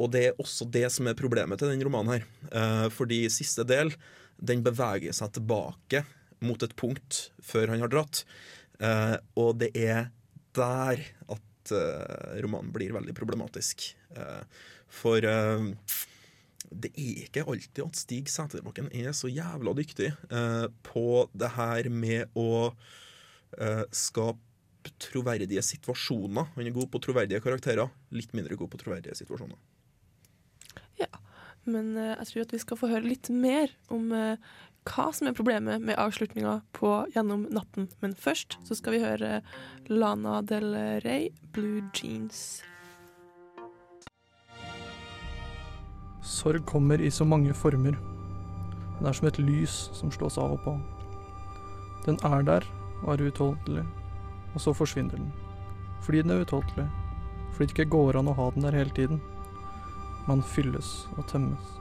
Og 0.00 0.06
det 0.14 0.22
er 0.28 0.38
også 0.40 0.68
det 0.72 0.86
som 0.94 1.10
er 1.10 1.18
problemet 1.18 1.60
til 1.60 1.72
den 1.72 1.82
romanen 1.84 2.14
her. 2.14 2.24
Eh, 2.48 2.86
fordi 2.94 3.24
siste 3.30 3.66
del 3.68 3.92
den 4.38 4.62
beveger 4.64 5.14
seg 5.14 5.34
tilbake 5.36 6.04
mot 6.46 6.62
et 6.64 6.76
punkt 6.78 7.20
før 7.44 7.74
han 7.74 7.84
har 7.84 7.92
dratt. 7.92 8.22
Og 9.38 9.50
det 9.60 9.70
er 9.76 10.08
der 10.56 11.04
at 11.34 11.74
romanen 12.44 12.72
blir 12.74 12.94
veldig 12.96 13.14
problematisk. 13.18 13.90
For 14.94 15.26
det 16.70 16.90
er 16.96 17.26
ikke 17.26 17.44
alltid 17.46 17.82
at 17.84 17.98
Stig 17.98 18.30
Sæterbakken 18.32 18.88
er 18.94 19.12
så 19.16 19.30
jævla 19.30 19.74
dyktig 19.76 20.10
eh, 20.10 20.66
på 20.86 21.06
det 21.36 21.52
her 21.56 21.88
med 21.92 22.34
å 22.38 22.72
eh, 23.58 23.84
skape 23.94 24.92
troverdige 25.00 25.62
situasjoner. 25.64 26.50
Han 26.56 26.68
er 26.68 26.76
god 26.76 26.90
på 26.92 27.00
troverdige 27.04 27.42
karakterer, 27.44 27.92
litt 28.14 28.34
mindre 28.36 28.58
god 28.60 28.72
på 28.74 28.82
troverdige 28.82 29.16
situasjoner. 29.20 29.56
Ja, 31.00 31.10
Men 31.64 31.96
eh, 31.96 32.14
jeg 32.18 32.30
tror 32.30 32.46
at 32.46 32.54
vi 32.56 32.62
skal 32.66 32.80
få 32.80 32.92
høre 32.92 33.08
litt 33.08 33.30
mer 33.32 33.72
om 33.94 34.12
eh, 34.12 34.36
hva 34.84 35.08
som 35.16 35.30
er 35.30 35.36
problemet 35.36 35.80
med 35.80 35.96
avslutninga 36.00 36.58
på 36.76 36.92
Gjennom 37.14 37.46
natten. 37.54 37.88
Men 38.04 38.18
først 38.18 38.58
så 38.68 38.76
skal 38.76 38.98
vi 38.98 39.04
høre 39.04 39.40
Lana 39.88 40.42
Del 40.44 40.76
Rey, 41.06 41.32
'Blue 41.52 41.88
Jeans'. 41.96 42.62
Sorg 46.24 46.64
kommer 46.64 47.00
i 47.00 47.10
så 47.12 47.24
mange 47.28 47.52
former. 47.52 47.98
Den 48.98 49.06
er 49.06 49.12
som 49.12 49.28
et 49.28 49.38
lys 49.38 49.90
som 49.92 50.12
slås 50.14 50.38
av 50.40 50.54
og 50.54 50.62
på. 50.64 50.72
Den 52.06 52.16
er 52.24 52.46
der 52.48 52.64
og 53.02 53.10
er 53.12 53.26
uutholdelig, 53.26 53.84
og 54.54 54.64
så 54.64 54.72
forsvinner 54.72 55.18
den. 55.18 55.28
Fordi 56.00 56.22
den 56.24 56.32
er 56.32 56.40
uutholdelig. 56.40 56.88
Fordi 57.52 57.68
det 57.68 57.76
ikke 57.76 57.90
går 57.92 58.18
an 58.18 58.32
å 58.32 58.36
ha 58.40 58.48
den 58.54 58.64
der 58.64 58.78
hele 58.78 58.96
tiden. 58.96 59.20
Man 60.24 60.40
fylles 60.40 61.04
og 61.18 61.28
tømmes. 61.28 61.76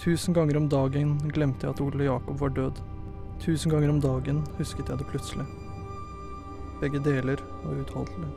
Tusen 0.00 0.32
ganger 0.32 0.56
om 0.56 0.72
dagen 0.72 1.18
glemte 1.28 1.68
jeg 1.68 1.76
at 1.76 1.84
Ole 1.84 2.08
Jakob 2.08 2.40
var 2.40 2.56
død. 2.56 2.80
Tusen 3.44 3.72
ganger 3.72 3.92
om 3.92 4.00
dagen 4.00 4.44
husket 4.56 4.88
jeg 4.88 5.02
det 5.02 5.12
plutselig. 5.12 5.44
Begge 6.80 7.04
deler 7.04 7.44
var 7.64 7.76
uutholdelig. 7.76 8.32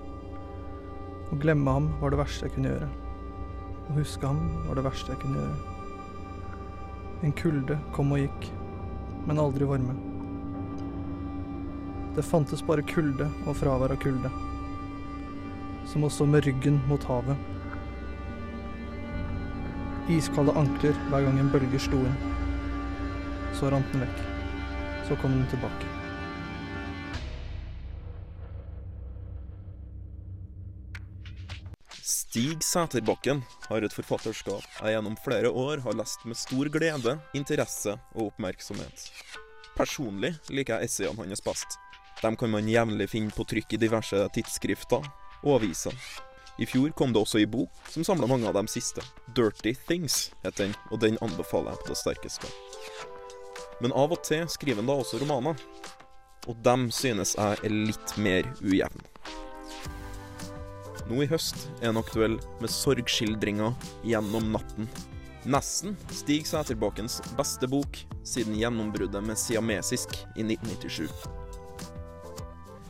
Å 1.31 1.39
glemme 1.39 1.79
ham 1.79 1.93
var 2.01 2.11
det 2.11 2.19
verste 2.27 2.47
jeg 2.47 2.59
kunne 2.59 2.75
gjøre. 2.75 3.08
Å 3.89 3.95
huske 3.97 4.27
ham 4.29 4.37
var 4.67 4.77
det 4.77 4.85
verste 4.85 5.15
jeg 5.15 5.21
kunne 5.23 5.41
gjøre. 5.41 5.75
En 7.25 7.33
kulde 7.35 7.77
kom 7.95 8.13
og 8.13 8.21
gikk, 8.21 8.49
men 9.25 9.41
aldri 9.41 9.65
varme. 9.67 9.95
Det 12.15 12.25
fantes 12.25 12.61
bare 12.65 12.85
kulde 12.85 13.25
og 13.47 13.57
fravær 13.57 13.95
av 13.95 14.01
kulde. 14.03 14.29
Som 15.89 16.05
også 16.05 16.29
med 16.29 16.45
ryggen 16.45 16.77
mot 16.89 17.03
havet. 17.09 17.37
Iskalde 20.09 20.53
ankler 20.57 20.97
hver 21.09 21.25
gang 21.25 21.41
en 21.41 21.51
bølge 21.53 21.81
slo 21.81 22.05
inn. 22.05 22.19
Så 23.57 23.73
rant 23.73 23.89
den 23.93 24.05
vekk. 24.05 24.21
Så 25.09 25.17
kom 25.21 25.33
den 25.33 25.49
tilbake. 25.49 25.98
Stig 32.29 32.63
Sæterbakken 32.63 33.39
har 33.65 33.81
et 33.81 33.93
forfatterskap 33.95 34.61
jeg 34.61 34.93
gjennom 34.93 35.15
flere 35.17 35.49
år 35.49 35.79
har 35.81 35.95
lest 35.97 36.21
med 36.29 36.37
stor 36.37 36.69
glede, 36.69 37.15
interesse 37.33 37.95
og 38.11 38.27
oppmerksomhet. 38.27 39.07
Personlig 39.73 40.35
liker 40.53 40.77
jeg 40.77 40.91
essayene 40.91 41.25
hans 41.25 41.41
best. 41.41 41.79
Dem 42.21 42.37
kan 42.37 42.53
man 42.53 42.69
jevnlig 42.69 43.07
finne 43.09 43.33
på 43.33 43.47
trykk 43.49 43.73
i 43.73 43.81
diverse 43.81 44.21
tidsskrifter 44.35 45.09
og 45.39 45.55
aviser. 45.55 45.97
I 46.61 46.69
fjor 46.69 46.93
kom 46.93 47.15
det 47.15 47.23
også 47.23 47.41
i 47.41 47.49
bok 47.49 47.81
som 47.89 48.05
samla 48.05 48.29
mange 48.29 48.45
av 48.45 48.53
de 48.59 48.65
siste. 48.69 49.01
'Dirty 49.33 49.73
Things' 49.89 50.29
het 50.45 50.61
den, 50.61 50.77
og 50.91 51.01
den 51.01 51.17
anbefaler 51.25 51.73
jeg 51.73 51.81
på 51.81 51.93
det 51.95 51.97
sterkeste. 51.97 52.53
Men 53.81 53.95
av 53.97 54.13
og 54.13 54.21
til 54.21 54.45
skriver 54.45 54.83
han 54.83 54.91
da 54.91 55.01
også 55.01 55.17
romaner, 55.17 55.57
og 56.45 56.61
dem 56.61 56.91
synes 56.91 57.33
jeg 57.33 57.57
er 57.63 57.79
litt 57.89 58.17
mer 58.21 58.53
ujevne. 58.61 59.09
Nå 61.09 61.23
i 61.23 61.29
høst 61.29 61.63
er 61.79 61.89
han 61.89 61.97
aktuell 61.97 62.37
med 62.61 62.69
sorgskildringer 62.69 63.73
gjennom 64.05 64.51
natten. 64.53 64.89
Nesten 65.49 65.95
Stig 66.13 66.45
Sæterbakkens 66.45 67.17
beste 67.37 67.65
bok 67.71 67.97
siden 68.27 68.57
gjennombruddet 68.59 69.23
med 69.25 69.39
siamesisk 69.39 70.13
i 70.37 70.45
1997. 70.45 71.09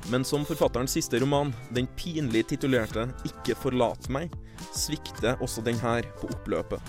Men 0.10 0.26
som 0.26 0.44
forfatterens 0.46 0.98
siste 0.98 1.20
roman, 1.22 1.54
den 1.70 1.88
pinlig 1.96 2.48
titulerte 2.50 3.08
'Ikke 3.24 3.56
forlat 3.56 4.10
meg', 4.10 4.34
svikter 4.74 5.38
også 5.40 5.64
den 5.64 5.80
her 5.80 6.04
på 6.20 6.28
oppløpet. 6.34 6.82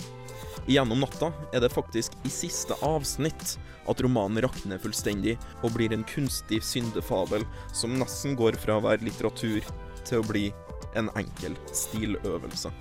Gjennom 0.66 1.00
natta 1.04 1.30
er 1.54 1.60
det 1.60 1.72
faktisk 1.72 2.16
i 2.24 2.32
siste 2.32 2.74
avsnitt 2.82 3.58
at 3.88 4.02
romanen 4.02 4.42
rakner 4.42 4.78
fullstendig 4.82 5.36
og 5.62 5.74
blir 5.76 5.92
en 5.92 6.04
kunstig 6.04 6.62
syndefabel 6.62 7.46
som 7.72 7.94
nesten 7.98 8.34
går 8.36 8.58
fra 8.58 8.78
å 8.78 8.84
være 8.84 9.04
litteratur 9.04 9.62
til 10.04 10.20
å 10.20 10.26
bli 10.26 10.48
en 10.96 11.10
enkel 11.18 11.56
stiløvelse. 11.74 12.72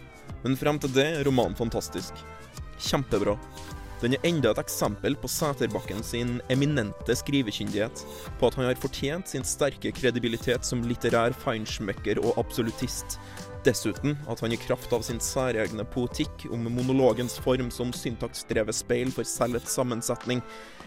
Men 0.44 0.56
frem 0.60 0.80
til 0.80 0.94
det 0.96 1.08
er 1.18 1.28
romanen 1.28 1.58
fantastisk. 1.58 2.16
Kjempebra. 2.80 3.36
Den 4.00 4.16
er 4.16 4.24
enda 4.24 4.54
et 4.54 4.62
eksempel 4.62 5.18
på 5.20 5.28
Sæterbakken 5.28 6.00
sin 6.08 6.38
eminente 6.48 7.16
skrivekyndighet, 7.20 8.06
på 8.40 8.48
at 8.48 8.56
han 8.56 8.70
har 8.70 8.80
fortjent 8.80 9.28
sin 9.28 9.44
sterke 9.44 9.92
kredibilitet 9.92 10.64
som 10.64 10.86
litterær 10.88 11.36
feinschmecker 11.36 12.22
og 12.24 12.40
absolutist. 12.40 13.18
Dessuten 13.68 14.16
at 14.32 14.40
han 14.40 14.56
i 14.56 14.62
kraft 14.62 14.94
av 14.96 15.04
sin 15.04 15.20
særegne 15.20 15.84
poetikk 15.92 16.48
om 16.48 16.64
monologens 16.72 17.36
form 17.44 17.68
som 17.76 17.92
syntaksdrevet 17.92 18.80
speil 18.80 19.12
for 19.12 19.28
selvets 19.28 19.76
sammensetning, 19.76 20.40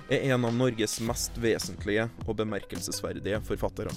er 0.08 0.32
en 0.32 0.48
av 0.48 0.56
Norges 0.56 0.96
mest 1.04 1.36
vesentlige 1.40 2.08
og 2.24 2.38
bemerkelsesverdige 2.40 3.44
forfattere. 3.44 3.92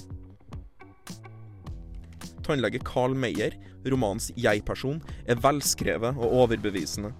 Tannlege 2.46 2.80
Carl 2.86 3.16
Meyer, 3.18 3.56
romanens 3.90 4.30
jeg-person, 4.38 5.00
er 5.26 5.40
velskrevet 5.42 6.14
og 6.14 6.42
overbevisende. 6.44 7.12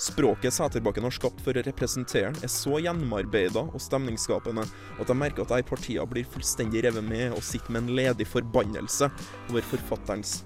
Språket 0.00 0.54
Sæterbakken 0.56 1.04
har 1.04 1.12
skapt 1.12 1.42
for 1.44 1.52
å 1.52 1.64
representere 1.66 2.30
den, 2.30 2.46
er 2.46 2.50
så 2.50 2.78
gjennomarbeida 2.80 3.66
og 3.66 3.82
stemningsskapende 3.82 4.64
at 4.64 5.10
jeg 5.10 5.18
merker 5.20 5.44
at 5.44 5.52
jeg 5.52 5.66
i 5.66 5.68
partiene 5.68 6.08
blir 6.08 6.28
fullstendig 6.32 6.86
revet 6.86 7.04
med 7.04 7.36
og 7.36 7.44
sitter 7.44 7.74
med 7.74 7.84
en 7.84 7.96
ledig 7.98 8.26
forbannelse 8.30 9.10
over 9.50 9.68
forfatterens 9.68 10.38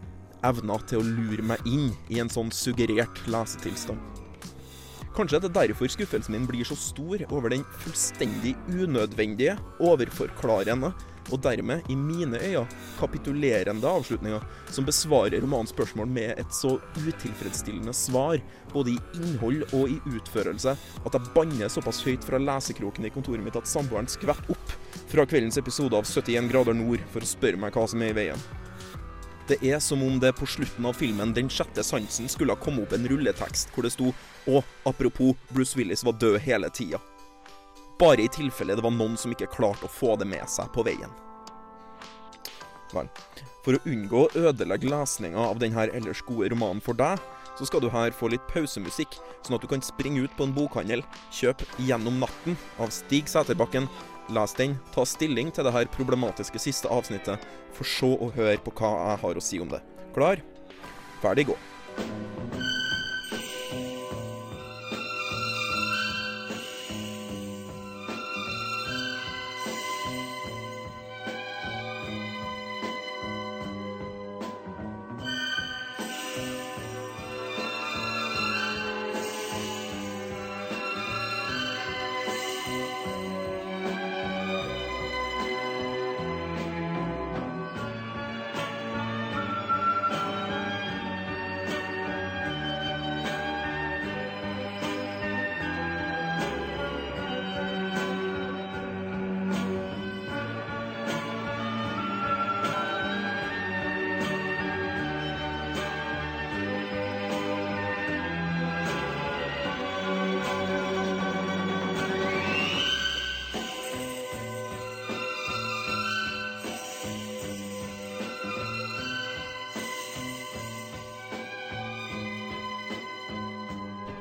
evner 0.46 0.82
til 0.90 1.00
å 1.00 1.06
lure 1.06 1.46
meg 1.46 1.62
inn 1.68 1.92
i 2.10 2.18
en 2.22 2.30
sånn 2.32 2.50
suggerert 2.54 3.22
lesetilstand. 3.30 4.00
Kanskje 5.16 5.40
det 5.46 5.54
derfor 5.54 5.88
skuffelsen 5.88 6.34
min 6.34 6.48
blir 6.48 6.66
så 6.68 6.76
stor 6.76 7.22
over 7.30 7.54
den 7.54 7.62
fullstendig 7.84 8.52
unødvendige, 8.68 9.54
overforklarende 9.80 10.90
og 11.32 11.42
dermed, 11.44 11.86
i 11.90 11.96
mine 11.96 12.38
øyne, 12.38 12.66
kapitulerende 13.00 13.88
avslutninger 13.88 14.44
som 14.72 14.86
besvarer 14.86 15.40
romanens 15.42 15.72
spørsmål 15.74 16.08
med 16.08 16.40
et 16.40 16.52
så 16.54 16.76
utilfredsstillende 17.00 17.94
svar, 17.96 18.40
både 18.72 18.94
i 18.94 18.98
innhold 19.20 19.64
og 19.72 19.90
i 19.90 19.98
utførelse, 20.16 20.76
at 21.04 21.18
jeg 21.18 21.32
banner 21.34 21.72
såpass 21.72 22.02
høyt 22.06 22.24
fra 22.26 22.40
lesekroken 22.42 23.06
i 23.06 23.14
kontoret 23.14 23.44
mitt 23.44 23.58
at 23.58 23.70
samboeren 23.70 24.10
skvetter 24.10 24.54
opp 24.54 24.76
fra 25.06 25.26
kveldens 25.26 25.58
episode 25.60 25.96
av 25.96 26.06
71 26.06 26.50
grader 26.52 26.76
nord 26.76 27.02
for 27.12 27.24
å 27.24 27.34
spørre 27.34 27.60
meg 27.60 27.74
hva 27.74 27.86
som 27.90 28.02
er 28.02 28.14
i 28.14 28.20
veien. 28.24 28.46
Det 29.46 29.60
er 29.62 29.78
som 29.78 30.02
om 30.02 30.16
det 30.18 30.32
på 30.34 30.46
slutten 30.46 30.88
av 30.88 30.96
filmen 30.98 31.30
Den 31.30 31.46
sjette 31.46 31.84
sansen 31.86 32.26
skulle 32.28 32.56
ha 32.56 32.58
kommet 32.58 32.88
opp 32.88 32.96
en 32.96 33.06
rulletekst 33.06 33.70
hvor 33.74 33.86
det 33.86 33.92
sto 33.94 34.10
og 34.50 34.62
apropos, 34.86 35.36
Bruce 35.50 35.78
Willis 35.78 36.02
var 36.06 36.18
død 36.18 36.40
hele 36.42 36.70
tida. 36.74 36.98
Bare 37.98 38.22
i 38.22 38.28
tilfelle 38.28 38.76
det 38.76 38.84
var 38.84 38.92
noen 38.92 39.16
som 39.16 39.32
ikke 39.32 39.48
klarte 39.52 39.88
å 39.88 39.92
få 39.92 40.16
det 40.20 40.28
med 40.28 40.44
seg 40.52 40.68
på 40.74 40.84
veien. 40.84 41.12
Vel, 42.92 43.08
for 43.64 43.76
å 43.76 43.82
unngå 43.88 44.26
å 44.26 44.42
ødelegge 44.46 44.90
lesninga 44.92 45.48
av 45.50 45.58
denne 45.62 45.88
ellers 45.96 46.20
gode 46.26 46.52
romanen 46.52 46.82
for 46.84 46.98
deg, 46.98 47.18
så 47.56 47.66
skal 47.66 47.80
du 47.80 47.88
her 47.90 48.12
få 48.12 48.28
litt 48.30 48.44
pausemusikk, 48.50 49.16
sånn 49.40 49.56
at 49.56 49.64
du 49.64 49.68
kan 49.70 49.82
springe 49.84 50.20
ut 50.26 50.34
på 50.36 50.44
en 50.44 50.52
bokhandel, 50.54 51.02
kjøpe 51.32 51.64
'Gjennom 51.78 52.20
natten' 52.20 52.58
av 52.78 52.92
Stig 52.92 53.32
Sæterbakken, 53.32 53.88
les 54.28 54.52
den, 54.58 54.76
ta 54.92 55.06
stilling 55.08 55.50
til 55.50 55.64
det 55.64 55.72
her 55.72 55.88
problematiske 55.88 56.60
siste 56.60 56.90
avsnittet, 56.92 57.40
for 57.72 57.84
så 57.84 58.12
å 58.18 58.32
høre 58.34 58.58
på 58.60 58.74
hva 58.76 58.92
jeg 58.92 59.22
har 59.24 59.40
å 59.40 59.42
si 59.42 59.60
om 59.60 59.72
det. 59.72 59.80
Klar? 60.14 60.42
Ferdig, 61.22 61.48
gå. 61.48 61.56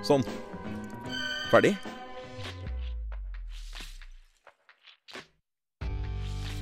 Sånn. 0.06 0.26
Ferdig? 1.50 1.74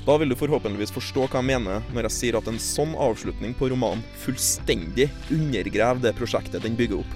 Da 0.04 0.18
vil 0.20 0.32
du 0.32 0.36
forhåpentligvis 0.36 0.92
forstå 0.92 1.30
hva 1.30 1.40
jeg 1.40 1.48
mener 1.48 1.84
når 1.96 2.10
jeg 2.10 2.16
sier 2.18 2.38
at 2.40 2.48
en 2.52 2.60
sånn 2.60 2.92
avslutning 3.00 3.54
på 3.56 3.70
romanen 3.72 4.04
fullstendig 4.20 5.08
undergraver 5.32 6.04
det 6.04 6.16
prosjektet 6.18 6.64
den 6.66 6.76
bygger 6.80 7.00
opp. 7.00 7.14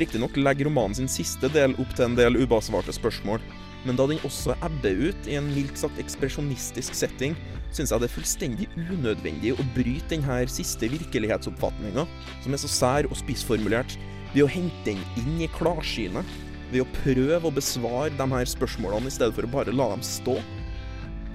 Riktignok 0.00 0.36
legger 0.36 0.68
romanen 0.68 0.96
sin 0.96 1.08
siste 1.12 1.48
del 1.52 1.72
opp 1.80 1.94
til 1.96 2.06
en 2.10 2.16
del 2.16 2.36
ubesvarte 2.40 2.92
spørsmål, 2.96 3.40
men 3.88 3.96
da 3.96 4.04
den 4.08 4.20
også 4.28 4.52
ebber 4.64 5.00
ut 5.08 5.28
i 5.28 5.38
en 5.40 5.48
mildt 5.54 5.80
sagt 5.80 6.00
ekspresjonistisk 6.00 6.96
setting, 6.96 7.36
syns 7.72 7.92
jeg 7.92 8.02
det 8.02 8.10
er 8.10 8.16
fullstendig 8.18 8.68
unødvendig 8.76 9.54
å 9.56 9.68
bryte 9.76 10.12
denne 10.12 10.42
siste 10.52 10.88
virkelighetsoppfatninga, 10.92 12.04
som 12.44 12.56
er 12.56 12.60
så 12.60 12.72
sær 12.72 13.08
og 13.08 13.16
spissformulert, 13.20 13.96
ved 14.34 14.44
å 14.44 14.50
hente 14.50 14.84
den 14.86 15.02
inn 15.20 15.42
i 15.42 15.50
klarsynet, 15.56 16.26
ved 16.70 16.84
å 16.84 16.90
prøve 17.00 17.48
å 17.48 17.54
besvare 17.54 18.12
de 18.14 18.26
her 18.30 18.48
spørsmålene 18.48 19.10
i 19.10 19.14
stedet 19.14 19.34
for 19.34 19.46
å 19.46 19.52
bare 19.52 19.74
la 19.74 19.88
dem 19.92 20.04
stå. 20.06 20.36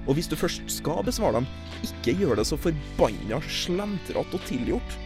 Og 0.06 0.16
hvis 0.16 0.30
du 0.30 0.36
først 0.38 0.64
skal 0.70 1.02
besvare 1.04 1.40
dem, 1.40 1.48
ikke 1.84 2.14
gjør 2.20 2.40
det 2.40 2.46
så 2.48 2.58
forbanna 2.60 3.40
slentrete 3.50 4.38
og 4.38 4.46
tilgjort. 4.48 4.96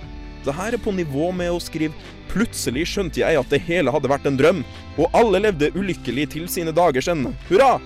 Det 0.45 0.55
her 0.57 0.77
er 0.77 0.81
på 0.81 0.93
nivå 0.97 1.33
med 1.37 1.53
å 1.53 1.61
skrive 1.61 1.93
'Plutselig 2.31 2.87
skjønte 2.87 3.21
jeg 3.21 3.37
at 3.37 3.49
det 3.51 3.59
hele 3.67 3.91
hadde 3.91 4.09
vært 4.09 4.27
en 4.29 4.39
drøm', 4.39 4.65
og 4.97 5.11
alle 5.13 5.41
levde 5.43 5.73
ulykkelig 5.75 6.29
til 6.31 6.47
sine 6.49 6.71
dagers 6.71 7.09
ende. 7.09 7.35
Hurra! 7.49 7.81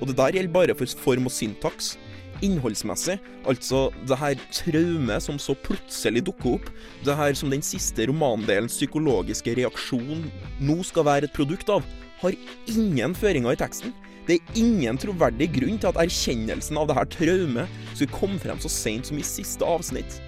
Og 0.00 0.08
det 0.08 0.16
der 0.16 0.32
gjelder 0.32 0.52
bare 0.52 0.74
for 0.74 0.86
form 0.86 1.28
og 1.28 1.32
syntaks. 1.32 1.98
Innholdsmessig, 2.42 3.18
altså 3.46 3.86
det 4.08 4.18
her 4.18 4.38
traumet 4.52 5.22
som 5.22 5.38
så 5.38 5.54
plutselig 5.54 6.24
dukker 6.26 6.56
opp, 6.56 6.70
det 7.06 7.14
her 7.18 7.36
som 7.38 7.52
den 7.52 7.62
siste 7.64 8.08
romandelens 8.10 8.74
psykologiske 8.78 9.54
reaksjon 9.60 10.26
nå 10.64 10.78
skal 10.86 11.06
være 11.06 11.28
et 11.28 11.36
produkt 11.36 11.70
av, 11.70 11.86
har 12.22 12.36
ingen 12.70 13.14
føringer 13.14 13.54
i 13.54 13.60
teksten. 13.60 13.94
Det 14.24 14.38
er 14.38 14.60
ingen 14.60 14.96
troverdig 14.96 15.50
grunn 15.52 15.76
til 15.76 15.90
at 15.90 15.98
erkjennelsen 16.00 16.78
av 16.80 16.88
det 16.88 16.96
her 16.96 17.10
traumet 17.12 17.80
skulle 17.92 18.14
komme 18.14 18.40
frem 18.40 18.60
så 18.62 18.70
seint 18.72 19.10
som 19.10 19.20
i 19.20 19.26
siste 19.26 19.68
avsnitt. 19.68 20.18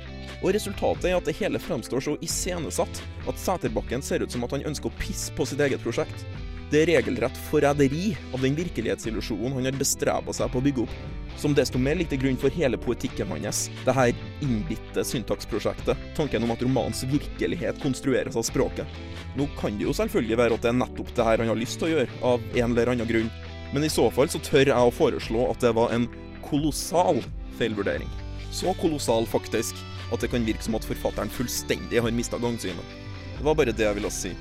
Og 0.42 0.52
resultatet 0.52 1.08
er 1.08 1.16
at 1.16 1.28
det 1.28 1.38
hele 1.38 1.60
fremstår 1.62 2.04
så 2.04 2.16
iscenesatt 2.24 3.00
at 3.26 3.40
Sæterbakken 3.40 4.04
ser 4.04 4.20
ut 4.20 4.32
som 4.32 4.44
at 4.44 4.52
han 4.52 4.66
ønsker 4.68 4.92
å 4.92 4.98
pisse 5.00 5.32
på 5.36 5.48
sitt 5.48 5.62
eget 5.64 5.80
prosjekt. 5.84 6.26
Det 6.66 6.80
er 6.82 6.88
regelrett 6.90 7.36
forræderi 7.46 8.16
av 8.34 8.42
den 8.42 8.56
virkelighetsillusjonen 8.58 9.52
han 9.54 9.68
har 9.68 9.76
bestreba 9.78 10.32
seg 10.34 10.50
på 10.50 10.58
å 10.58 10.64
bygge 10.64 10.82
opp. 10.82 10.94
Som 11.38 11.52
desto 11.54 11.78
mer 11.78 11.94
ligger 11.94 12.16
til 12.16 12.22
grunn 12.24 12.38
for 12.40 12.56
hele 12.56 12.80
poetikken 12.80 13.30
hans, 13.30 13.66
det 13.84 13.94
her 13.94 14.16
innbitte 14.42 15.04
syntaksprosjektet. 15.06 16.00
Tanken 16.16 16.42
om 16.42 16.50
at 16.50 16.64
romanens 16.64 17.04
virkelighet 17.06 17.78
konstrueres 17.84 18.38
av 18.40 18.46
språket. 18.48 18.98
Nå 19.38 19.46
kan 19.60 19.78
det 19.78 19.86
jo 19.86 19.94
selvfølgelig 19.94 20.40
være 20.40 20.58
at 20.58 20.66
det 20.66 20.72
er 20.72 20.78
nettopp 20.80 21.12
det 21.14 21.28
her 21.28 21.44
han 21.44 21.52
har 21.52 21.60
lyst 21.60 21.78
til 21.78 21.86
å 21.86 21.92
gjøre, 21.92 22.18
av 22.32 22.50
en 22.56 22.72
eller 22.72 22.92
annen 22.96 23.10
grunn. 23.12 23.30
Men 23.70 23.86
i 23.86 23.92
så 23.92 24.08
fall 24.10 24.32
så 24.32 24.42
tør 24.42 24.72
jeg 24.72 24.74
å 24.74 24.96
foreslå 24.96 25.46
at 25.52 25.62
det 25.62 25.74
var 25.76 25.94
en 25.94 26.08
kolossal 26.48 27.22
feilvurdering. 27.60 28.10
Så 28.50 28.74
kolossal, 28.80 29.28
faktisk, 29.30 29.78
at 30.10 30.22
det 30.22 30.32
kan 30.34 30.46
virke 30.46 30.66
som 30.66 30.80
at 30.80 30.88
forfatteren 30.88 31.30
fullstendig 31.30 32.02
har 32.02 32.14
mista 32.14 32.42
gangsynet. 32.42 32.98
Det 33.36 33.46
var 33.46 33.58
bare 33.58 33.76
det 33.76 33.86
jeg 33.86 34.00
ville 34.00 34.10
si. 34.10 34.34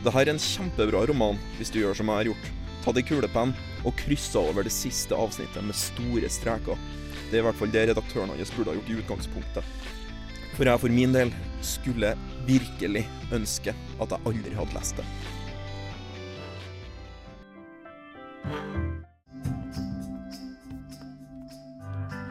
Dette 0.00 0.16
er 0.16 0.30
en 0.32 0.38
kjempebra 0.40 1.02
roman, 1.10 1.36
hvis 1.58 1.68
du 1.68 1.82
gjør 1.82 1.98
som 1.98 2.08
jeg 2.08 2.16
har 2.22 2.28
gjort. 2.30 2.46
Ta 2.80 2.92
det 2.96 3.02
i 3.02 3.08
kulepenn 3.10 3.50
og 3.84 3.96
kryssa 4.00 4.40
over 4.40 4.64
det 4.64 4.72
siste 4.72 5.12
avsnittet 5.12 5.60
med 5.66 5.76
store 5.76 6.30
streker. 6.32 6.78
Det 7.28 7.36
er 7.36 7.42
i 7.42 7.44
hvert 7.44 7.58
fall 7.58 7.74
det 7.74 7.82
redaktøren 7.90 8.32
hans 8.32 8.52
burde 8.56 8.72
ha 8.72 8.78
gjort 8.78 8.88
i 8.88 8.96
utgangspunktet. 9.02 9.74
For 10.54 10.64
jeg 10.64 10.80
for 10.80 10.96
min 10.96 11.12
del 11.12 11.34
skulle 11.60 12.14
virkelig 12.48 13.04
ønske 13.36 13.74
at 14.00 14.16
jeg 14.16 14.26
aldri 14.32 14.56
hadde 14.56 14.78
lest 14.78 14.96
det. 14.96 15.06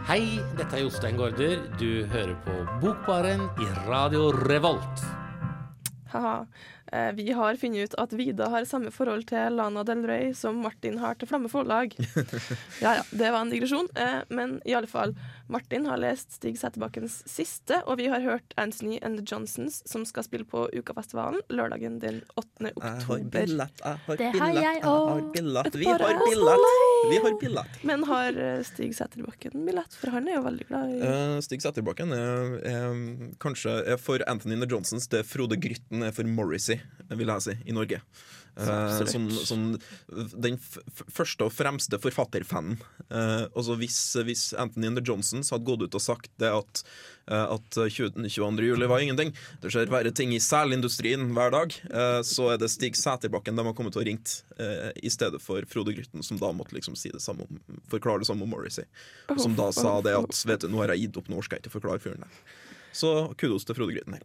Hei, 0.10 0.24
dette 0.58 0.74
er 0.74 0.88
Jostein 0.88 1.22
Gaarder. 1.22 1.68
Du 1.78 2.02
hører 2.10 2.34
på 2.42 2.58
Bokbaren 2.82 3.46
i 3.62 3.70
Radio 3.86 4.32
Revolt. 4.34 5.06
Haha. 6.10 6.48
Eh, 6.92 7.12
Vi 7.18 7.32
har 7.32 7.56
funnet 7.62 7.90
ut 7.90 7.96
at 8.02 8.14
Vida 8.18 8.48
har 8.50 8.66
samme 8.66 8.92
forhold 8.92 9.28
til 9.30 9.56
Lana 9.58 9.84
Del 9.86 10.06
Rey 10.10 10.34
som 10.34 10.62
Martin 10.64 10.98
har 11.02 11.16
til 11.20 11.28
Flamme 11.30 11.50
Forlag. 11.52 11.94
Ja 12.84 12.96
ja, 13.00 13.04
det 13.12 13.32
var 13.32 13.42
en 13.46 13.52
digresjon. 13.54 13.90
Eh, 13.96 14.22
Men 14.30 14.60
i 14.66 14.74
alle 14.78 14.88
fall, 14.90 15.14
Martin 15.50 15.86
har 15.90 15.98
lest 15.98 16.36
Stig 16.38 16.60
Sæterbakkens 16.62 17.24
siste, 17.30 17.80
og 17.90 17.98
vi 17.98 18.06
har 18.12 18.22
hørt 18.22 18.54
Anthony 18.62 19.00
and 19.02 19.18
the 19.18 19.26
Johnsons, 19.26 19.80
som 19.90 20.04
skal 20.06 20.24
spille 20.28 20.46
på 20.46 20.68
Ukafestivalen 20.78 21.42
lørdagen 21.50 21.98
den 22.04 22.20
8. 22.38 22.70
oktober. 22.76 23.48
jeg 23.50 23.58
har 23.82 24.18
Det 24.20 24.30
har 24.36 24.54
jeg 24.54 24.64
jeg 24.64 24.84
har 24.84 25.10
også. 25.10 25.32
billett. 25.34 25.76
Vi 25.76 25.86
har 25.90 25.98
billett. 25.98 26.70
Vi 27.10 27.18
har 27.24 27.38
billett. 27.42 27.84
Men 27.84 28.04
har 28.06 28.38
eh, 28.38 28.62
Stig 28.68 28.94
Sæterbakken 28.96 29.66
billett? 29.66 29.98
For 29.98 30.14
han 30.14 30.28
er 30.30 30.38
jo 30.38 30.46
veldig 30.46 30.68
glad 30.70 30.94
i 30.94 31.00
Uh, 31.10 31.40
Stig 31.42 31.64
Sæterbakken 31.66 32.14
er, 32.14 32.60
er 32.70 33.34
kanskje 33.42 33.74
er 33.96 33.98
for 33.98 34.22
Anthony 34.30 34.54
and 34.54 34.64
the 34.68 34.70
Johnsons 34.70 35.08
det 35.10 35.24
Frode 35.26 35.58
Grytten 35.58 36.04
er 36.06 36.12
for 36.14 36.28
Morrissey, 36.30 36.78
vil 37.10 37.28
jeg 37.34 37.42
si, 37.48 37.58
i 37.66 37.74
Norge. 37.74 38.04
Uh, 38.60 39.06
som, 39.08 39.30
som 39.32 39.62
den 40.44 40.58
f 40.60 40.78
f 40.92 41.04
første 41.16 41.46
og 41.48 41.54
fremste 41.56 41.96
forfatterfanen. 42.02 42.76
Uh, 43.08 43.46
altså 43.56 43.78
hvis, 43.80 43.98
hvis 44.28 44.50
Anthony 44.60 44.90
and 44.90 45.00
the 45.00 45.06
Johnsons 45.40 45.52
hadde 45.56 45.66
gått 45.68 45.84
ut 45.88 45.96
og 45.96 46.02
sagt 46.04 46.30
det 46.42 46.50
at, 46.52 46.82
eh, 47.32 47.46
at 47.56 47.78
20, 47.80 48.28
22. 48.30 48.66
juli 48.68 48.88
var 48.90 49.00
ingenting, 49.00 49.32
det 49.62 49.72
skjer 49.72 49.90
verre 49.92 50.12
ting 50.16 50.34
i 50.36 50.40
selindustrien 50.40 51.30
hver 51.36 51.52
dag, 51.52 51.74
eh, 51.90 52.22
så 52.28 52.52
er 52.54 52.58
det 52.62 52.70
Stig 52.70 52.96
Sæterbakken 53.00 53.56
de 53.56 53.66
har 53.66 53.74
kommet 53.78 53.96
og 53.98 54.06
ringt, 54.06 54.44
uh, 54.60 54.92
i 55.02 55.10
stedet 55.10 55.40
for 55.42 55.64
Frode 55.70 55.94
Grytten, 55.96 56.24
som 56.24 56.38
da 56.38 56.52
måtte 56.52 56.76
liksom 56.76 56.96
si 57.00 57.10
det 57.14 57.22
samme 57.24 57.46
om, 57.48 57.60
forklare 57.90 58.20
det 58.20 58.28
samme 58.28 58.44
om 58.44 58.50
Morrissey. 58.52 58.86
Og 59.30 59.40
som 59.40 59.56
da 59.56 59.70
sa 59.72 60.02
det 60.02 60.16
at 60.18 60.44
vet 60.46 60.62
du, 60.66 60.68
nå 60.70 60.82
har 60.84 60.94
jeg 60.94 61.08
gitt 61.08 61.18
opp, 61.22 61.30
nå 61.32 61.40
orker 61.40 61.58
jeg 61.58 61.66
ikke 61.66 61.78
forklare 61.80 62.00
fyren 62.04 62.26
der. 62.26 62.42
Så 62.92 63.14
kudos 63.40 63.66
til 63.66 63.78
Frode 63.78 63.96
Grytten 63.96 64.18
her. 64.18 64.24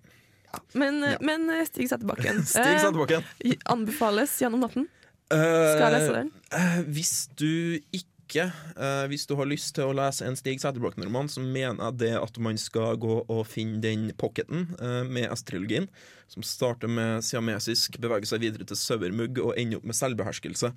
Men, 0.75 1.03
eh, 1.05 1.13
Ja. 1.15 1.19
men 1.21 1.49
eh, 1.51 1.65
Stig 1.67 1.89
Sæterbakken 1.91 2.43
Stig 2.47 2.63
eh, 2.63 2.81
Sæterbakken. 2.83 3.25
anbefales 3.67 4.35
gjennom 4.41 4.61
natten. 4.67 4.89
Skal 5.31 5.81
jeg 5.83 5.93
lese 5.97 6.13
den? 6.15 6.29
Eh, 6.55 6.81
hvis 6.95 7.15
du 7.37 7.81
ikke 7.93 8.11
eh, 8.43 9.05
Hvis 9.11 9.27
du 9.31 9.37
har 9.39 9.47
lyst 9.47 9.75
til 9.77 9.87
å 9.87 9.95
lese 9.97 10.27
en 10.27 10.37
Stig 10.39 10.59
Sæterbakken-roman, 10.63 11.31
så 11.31 11.43
mener 11.45 11.79
jeg 11.79 11.99
det 12.03 12.13
at 12.19 12.39
man 12.43 12.59
skal 12.59 12.99
gå 13.01 13.21
og 13.23 13.43
finne 13.47 13.79
den 13.85 14.09
pocketen 14.19 14.67
eh, 14.81 15.03
med 15.07 15.31
S-trilogien, 15.35 15.87
som 16.27 16.43
starter 16.47 16.91
med 16.91 17.23
siamesisk, 17.25 18.01
beveger 18.03 18.27
seg 18.29 18.43
videre 18.43 18.67
til 18.67 18.81
sauermugg 18.81 19.39
og 19.43 19.55
ender 19.61 19.79
opp 19.79 19.89
med 19.91 19.99
selvbeherskelse. 19.99 20.73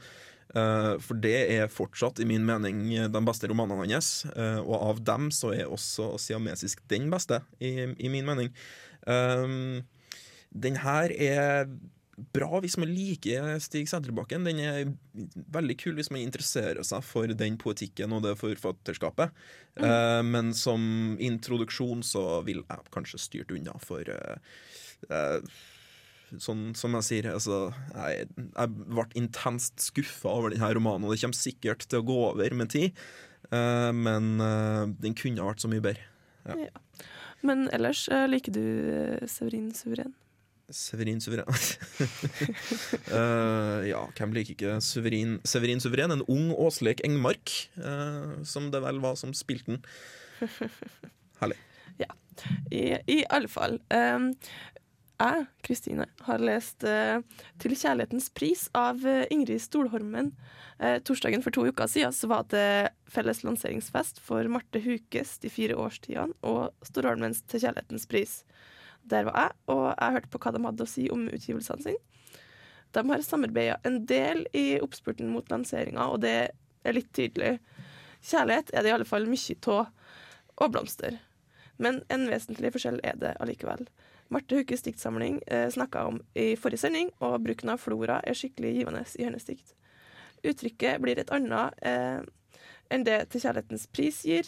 Eh, 0.55 0.93
for 1.03 1.19
det 1.23 1.35
er 1.57 1.73
fortsatt, 1.73 2.21
i 2.23 2.29
min 2.29 2.45
mening, 2.47 2.85
de 3.11 3.23
beste 3.27 3.49
romanene 3.51 3.89
hans. 3.89 4.25
eh, 4.35 4.61
og 4.61 4.77
av 4.77 5.03
dem 5.03 5.31
så 5.31 5.53
er 5.57 5.67
også 5.67 6.15
siamesisk 6.21 6.85
den 6.87 7.09
beste, 7.11 7.41
i, 7.59 7.93
i 7.97 8.13
min 8.13 8.27
mening. 8.27 8.53
Um, 9.07 9.85
den 10.51 10.79
her 10.83 11.11
er 11.11 11.67
bra 12.17 12.59
hvis 12.63 12.77
man 12.81 12.89
liker 12.89 13.59
Stig 13.61 13.87
Sæterbakken. 13.89 14.45
Den 14.47 14.59
er 14.63 14.89
veldig 15.53 15.77
kul 15.79 15.97
hvis 15.97 16.09
man 16.13 16.23
interesserer 16.23 16.81
seg 16.87 17.05
for 17.05 17.29
den 17.29 17.59
poetikken 17.61 18.15
og 18.15 18.23
det 18.25 18.35
forfatterskapet. 18.39 19.33
Eh, 19.77 20.21
men 20.25 20.53
som 20.57 21.15
introduksjon 21.21 22.01
så 22.05 22.41
vil 22.47 22.63
jeg 22.63 22.93
kanskje 22.93 23.21
styrt 23.21 23.53
unna 23.53 23.77
for 23.83 24.09
uh, 24.09 24.37
uh, 25.13 25.65
Sånn 26.43 26.73
som 26.75 26.91
jeg 26.97 27.05
sier, 27.07 27.27
altså 27.31 27.69
Jeg, 27.93 28.25
jeg 28.35 28.71
ble 28.75 29.05
intenst 29.15 29.79
skuffa 29.79 30.27
over 30.27 30.51
denne 30.51 30.67
romanen, 30.75 31.05
og 31.07 31.13
det 31.13 31.21
kommer 31.21 31.39
sikkert 31.39 31.85
til 31.87 32.01
å 32.01 32.07
gå 32.09 32.17
over 32.33 32.55
med 32.59 32.73
tid. 32.73 32.99
Men 33.47 34.35
den 34.99 35.15
kunne 35.15 35.39
ha 35.39 35.53
vært 35.53 35.63
så 35.63 35.71
mye 35.71 35.85
bedre. 35.85 36.67
Men 37.47 37.69
ellers 37.71 38.09
liker 38.27 38.57
du 38.59 38.65
Severin 39.23 39.71
Suveren? 39.71 40.11
Severin 40.69 41.21
Suveren 41.23 41.47
uh, 41.47 41.55
Ja, 43.91 44.01
hvem 44.17 44.33
liker 44.35 44.51
ikke 44.55 44.81
Severin, 44.83 45.37
Severin 45.47 45.79
Suveren? 45.83 46.11
En 46.11 46.25
ung 46.27 46.51
Åsleik 46.51 46.99
Engmark, 47.07 47.53
uh, 47.79 48.43
som 48.43 48.71
det 48.73 48.81
vel 48.83 48.99
var 49.03 49.15
som 49.19 49.31
spilte 49.37 49.77
den. 49.77 49.83
I, 52.71 52.97
I 53.07 53.23
alle 53.29 53.49
fall. 53.49 53.79
Um, 53.93 54.31
jeg, 55.17 55.45
Kristine, 55.65 56.05
har 56.27 56.43
lest 56.43 56.83
uh, 56.85 57.23
'Til 57.57 57.73
kjærlighetens 57.73 58.29
pris' 58.37 58.67
av 58.77 59.01
Ingrid 59.33 59.63
Stolholmen. 59.63 60.35
Uh, 60.77 60.99
torsdagen 61.01 61.41
for 61.41 61.55
to 61.55 61.65
uker 61.65 61.89
siden 61.89 62.13
så 62.13 62.29
var 62.29 62.45
det 62.51 62.91
felles 63.09 63.41
lanseringsfest 63.41 64.21
for 64.21 64.45
Marte 64.51 64.77
Hukes 64.83 65.39
De 65.41 65.49
fire 65.49 65.73
årstidene 65.73 66.37
og 66.43 66.69
Storholmens 66.85 67.41
'Til 67.47 67.65
kjærlighetens 67.65 68.05
pris'. 68.11 68.43
Der 69.07 69.27
var 69.27 69.37
jeg, 69.39 69.57
og 69.73 69.83
jeg 69.91 70.15
hørte 70.17 70.31
på 70.33 70.41
hva 70.43 70.53
de 70.53 70.63
hadde 70.65 70.85
å 70.85 70.89
si 70.91 71.07
om 71.13 71.27
utgivelsene 71.29 71.85
sine. 71.85 72.01
De 72.95 73.03
har 73.09 73.23
samarbeida 73.23 73.77
en 73.87 74.01
del 74.09 74.45
i 74.55 74.79
oppspurten 74.83 75.29
mot 75.31 75.47
lanseringa, 75.51 76.07
og 76.11 76.21
det 76.23 76.35
er 76.87 76.95
litt 76.95 77.09
tydelig. 77.15 77.57
Kjærlighet 78.23 78.71
er 78.73 78.83
det 78.83 78.91
i 78.91 78.95
alle 78.95 79.07
fall 79.07 79.27
mye 79.29 79.57
av, 79.73 79.89
og 80.57 80.71
blomster. 80.73 81.19
Men 81.77 82.01
en 82.09 82.25
vesentlig 82.31 82.71
forskjell 82.73 82.99
er 83.05 83.19
det 83.21 83.35
allikevel. 83.43 83.85
Marte 84.33 84.57
Hukes 84.59 84.83
diktsamling 84.83 85.39
eh, 85.47 85.67
snakka 85.71 86.07
om 86.09 86.21
i 86.35 86.55
forrige 86.59 86.81
sending, 86.83 87.11
og 87.23 87.39
bruken 87.45 87.71
av 87.71 87.83
flora 87.83 88.17
er 88.27 88.35
skikkelig 88.35 88.73
givende 88.79 89.03
i 89.15 89.27
hennes 89.27 89.45
dikt. 89.47 89.75
Uttrykket 90.47 91.01
blir 91.03 91.19
et 91.21 91.31
annet 91.33 91.77
eh, 91.85 92.25
enn 92.93 93.05
det 93.07 93.19
Til 93.31 93.43
kjærlighetens 93.43 93.87
pris 93.93 94.21
gir. 94.27 94.47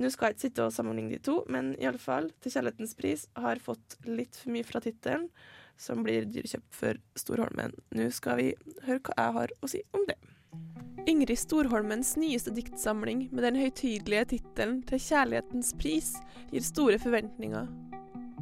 Nå 0.00 0.10
skal 0.10 0.30
jeg 0.30 0.36
ikke 0.36 0.46
sitte 0.48 0.66
og 0.66 0.74
sammenligne 0.74 1.16
de 1.16 1.22
to, 1.22 1.40
men 1.48 1.74
i 1.78 1.88
alle 1.90 2.02
fall, 2.02 2.30
Til 2.40 2.56
kjærlighetens 2.56 2.96
pris 2.98 3.26
har 3.36 3.62
fått 3.62 3.98
litt 4.06 4.36
for 4.40 4.54
mye 4.54 4.66
fra 4.66 4.82
tittelen, 4.84 5.28
som 5.76 6.04
blir 6.06 6.28
dyrekjøpt 6.30 6.74
for 6.74 7.00
Storholmen. 7.18 7.74
Nå 7.94 8.10
skal 8.14 8.38
vi 8.40 8.52
høre 8.86 9.02
hva 9.02 9.18
jeg 9.18 9.36
har 9.38 9.54
å 9.60 9.70
si 9.70 9.82
om 9.94 10.06
det. 10.08 10.18
Ingrid 11.10 11.36
Storholmens 11.36 12.14
nyeste 12.16 12.52
diktsamling 12.54 13.26
med 13.30 13.44
den 13.44 13.58
høytidelige 13.60 14.24
tittelen 14.36 14.78
'Til 14.82 15.02
kjærlighetens 15.08 15.74
pris' 15.76 16.14
gir 16.52 16.64
store 16.64 16.98
forventninger. 16.98 17.68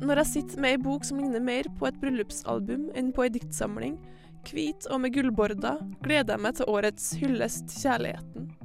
Når 0.02 0.16
jeg 0.16 0.26
sitter 0.26 0.60
med 0.60 0.70
ei 0.70 0.82
bok 0.82 1.04
som 1.04 1.18
ligner 1.18 1.40
mer 1.40 1.66
på 1.78 1.86
et 1.86 1.98
bryllupsalbum 2.00 2.90
enn 2.94 3.12
på 3.12 3.26
ei 3.26 3.32
diktsamling, 3.34 3.98
hvit 4.46 4.86
og 4.90 5.00
med 5.00 5.14
gullborder, 5.14 5.78
gleder 6.02 6.34
jeg 6.34 6.42
meg 6.42 6.54
til 6.58 6.70
årets 6.70 7.12
hyllest 7.20 7.68
til 7.70 7.88
kjærligheten. 7.88 8.61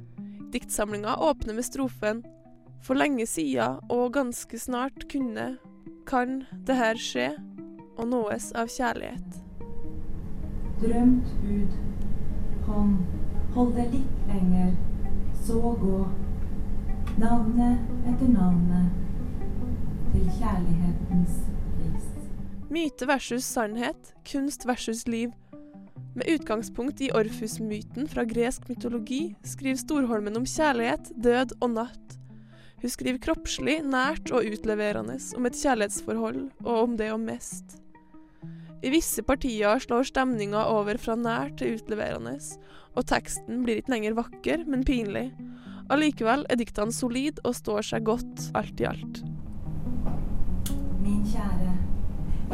Diktsamlinga 0.52 1.16
åpner 1.16 1.54
med 1.54 1.64
strofen 1.64 2.24
'For 2.80 2.94
lenge 2.94 3.26
sia 3.26 3.80
og 3.90 4.12
ganske 4.12 4.58
snart 4.58 5.08
kunne, 5.12 5.58
kan 6.06 6.44
det 6.66 6.76
her 6.76 6.94
skje, 6.94 7.28
og 7.98 8.08
nåes 8.08 8.52
av 8.52 8.70
kjærlighet'. 8.72 9.42
Drømt 10.80 11.26
ut, 11.44 11.74
hånd, 12.66 12.96
hold 13.54 13.74
det 13.74 13.88
litt 13.92 14.30
lenger, 14.30 14.72
så 15.44 15.74
gå. 15.82 15.98
Navnet 17.18 17.78
etter 18.06 18.28
navnet, 18.28 18.88
til 20.12 20.30
kjærlighetens 20.38 21.42
pris. 21.76 22.08
Myte 22.70 23.08
versus 23.08 23.44
sannhet, 23.44 24.14
kunst 24.32 24.66
versus 24.66 25.06
liv. 25.08 25.34
Med 26.18 26.28
utgangspunkt 26.28 27.00
i 27.00 27.12
Orfus-myten 27.14 28.08
fra 28.10 28.24
gresk 28.26 28.64
mytologi 28.66 29.36
skriver 29.46 29.78
Storholmen 29.78 30.34
om 30.40 30.46
kjærlighet, 30.50 31.12
død 31.14 31.52
og 31.62 31.70
natt. 31.76 32.16
Hun 32.82 32.90
skriver 32.90 33.20
kroppslig, 33.22 33.76
nært 33.86 34.32
og 34.34 34.48
utleverende 34.48 35.14
om 35.38 35.46
et 35.46 35.58
kjærlighetsforhold 35.60 36.40
og 36.64 36.72
om 36.80 36.96
det 36.98 37.12
å 37.14 37.20
mest. 37.22 37.76
I 38.82 38.90
visse 38.90 39.22
partier 39.22 39.78
slår 39.84 40.10
stemninga 40.10 40.64
over 40.72 40.98
fra 40.98 41.14
nært 41.14 41.60
til 41.62 41.78
utleverende, 41.78 42.34
og 42.98 43.06
teksten 43.06 43.62
blir 43.62 43.78
ikke 43.78 43.94
lenger 43.94 44.18
vakker, 44.18 44.66
men 44.66 44.82
pinlig. 44.88 45.28
Allikevel 45.86 46.42
er 46.50 46.58
diktene 46.58 46.94
solide 46.98 47.46
og 47.46 47.54
står 47.60 47.92
seg 47.92 48.10
godt 48.10 48.48
alt 48.58 48.82
i 48.82 48.90
alt. 48.90 49.22
Min 50.98 51.22
kjære, 51.30 51.76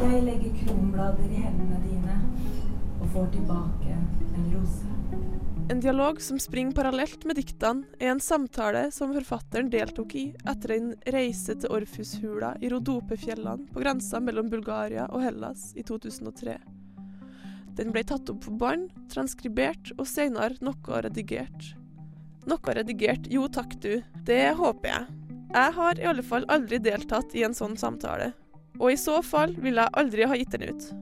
jeg 0.03 0.23
legger 0.29 0.53
kronblader 0.61 1.33
i 1.33 1.47
hendene 1.47 1.81
dine 1.81 2.21
og 3.05 3.11
får 3.13 3.31
tilbake 3.35 3.95
en 4.35 4.45
rose. 4.53 4.91
En 5.69 5.79
dialog 5.81 6.21
som 6.21 6.39
springer 6.39 6.75
parallelt 6.77 7.25
med 7.25 7.37
diktene, 7.39 7.85
er 7.99 8.11
en 8.13 8.21
samtale 8.21 8.87
som 8.93 9.13
forfatteren 9.13 9.69
deltok 9.73 10.13
i 10.17 10.25
etter 10.45 10.75
en 10.75 10.91
reise 11.13 11.55
til 11.57 11.73
Orfushula 11.73 12.53
i 12.61 12.69
Rodopefjellene 12.69 13.69
på 13.73 13.81
grensa 13.81 14.21
mellom 14.21 14.49
Bulgaria 14.49 15.07
og 15.09 15.25
Hellas 15.25 15.71
i 15.77 15.85
2003. 15.85 16.57
Den 17.75 17.91
ble 17.91 18.05
tatt 18.07 18.29
opp 18.31 18.45
på 18.45 18.53
bånd, 18.57 18.91
transkribert 19.11 19.91
og 19.97 20.05
senere 20.09 20.61
noe 20.65 21.01
redigert. 21.05 21.73
Noe 22.45 22.77
redigert, 22.77 23.25
jo 23.29 23.49
takk 23.49 23.73
du, 23.81 23.99
det 24.25 24.53
håper 24.57 24.91
jeg. 24.93 25.17
Jeg 25.55 25.73
har 25.77 25.99
i 25.99 26.07
alle 26.09 26.25
fall 26.25 26.45
aldri 26.53 26.81
deltatt 26.81 27.33
i 27.35 27.45
en 27.45 27.57
sånn 27.57 27.77
samtale, 27.77 28.31
og 28.77 28.93
i 28.93 29.01
så 29.01 29.21
fall 29.25 29.57
ville 29.57 29.81
jeg 29.81 29.97
aldri 30.01 30.29
ha 30.29 30.37
gitt 30.37 30.57
den 30.57 30.69
ut. 30.69 30.93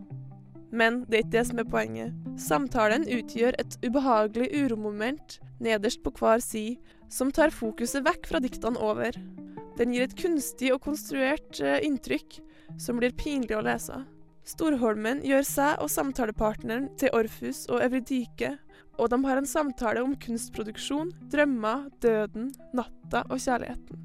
Men 0.73 1.03
det 1.05 1.17
er 1.17 1.23
ikke 1.25 1.35
det 1.37 1.45
som 1.51 1.61
er 1.61 1.69
poenget. 1.69 2.19
Samtalen 2.41 3.05
utgjør 3.05 3.53
et 3.61 3.77
ubehagelig 3.85 4.49
uromoment 4.57 5.37
nederst 5.61 6.01
på 6.03 6.13
hver 6.17 6.41
side, 6.41 6.79
som 7.13 7.29
tar 7.31 7.53
fokuset 7.53 8.01
vekk 8.07 8.25
fra 8.31 8.41
diktene 8.41 8.81
over. 8.81 9.13
Den 9.77 9.93
gir 9.93 10.07
et 10.07 10.17
kunstig 10.17 10.73
og 10.73 10.81
konstruert 10.85 11.61
eh, 11.61 11.81
inntrykk 11.85 12.39
som 12.81 12.97
blir 12.97 13.13
pinlig 13.17 13.55
å 13.57 13.63
lese. 13.65 14.01
Storholmen 14.49 15.21
gjør 15.23 15.45
seg 15.47 15.81
og 15.81 15.91
samtalepartneren 15.93 16.89
til 16.99 17.13
Orfus 17.15 17.63
og 17.71 17.79
Evridike, 17.85 18.57
og 18.99 19.09
de 19.13 19.19
har 19.23 19.39
en 19.39 19.49
samtale 19.49 20.01
om 20.03 20.17
kunstproduksjon, 20.19 21.13
drømmer, 21.31 21.87
døden, 22.03 22.51
natta 22.75 23.23
og 23.29 23.39
kjærligheten. 23.39 24.01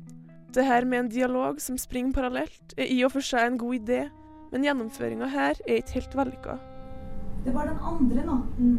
Det 0.54 0.64
her 0.64 0.86
med 0.88 1.04
en 1.04 1.10
dialog 1.12 1.58
som 1.60 1.76
springer 1.80 2.14
parallelt, 2.16 2.72
er 2.78 2.88
i 2.88 3.02
og 3.04 3.12
for 3.16 3.24
seg 3.24 3.44
en 3.44 3.58
god 3.60 3.80
idé, 3.80 4.00
men 4.52 4.64
gjennomføringa 4.64 5.28
her 5.32 5.60
er 5.66 5.80
ikke 5.80 5.98
helt 5.98 6.16
vellykka. 6.20 6.56
Det 7.44 7.54
var 7.54 7.68
den 7.68 7.78
andre 7.92 8.24
natten. 8.26 8.78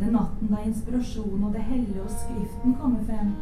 Den 0.00 0.12
natten 0.12 0.52
da 0.52 0.62
inspirasjon 0.64 1.44
og 1.44 1.52
det 1.54 1.62
hellige 1.70 2.02
og 2.02 2.10
Skriften 2.10 2.76
kommer 2.80 3.04
frem. 3.08 3.32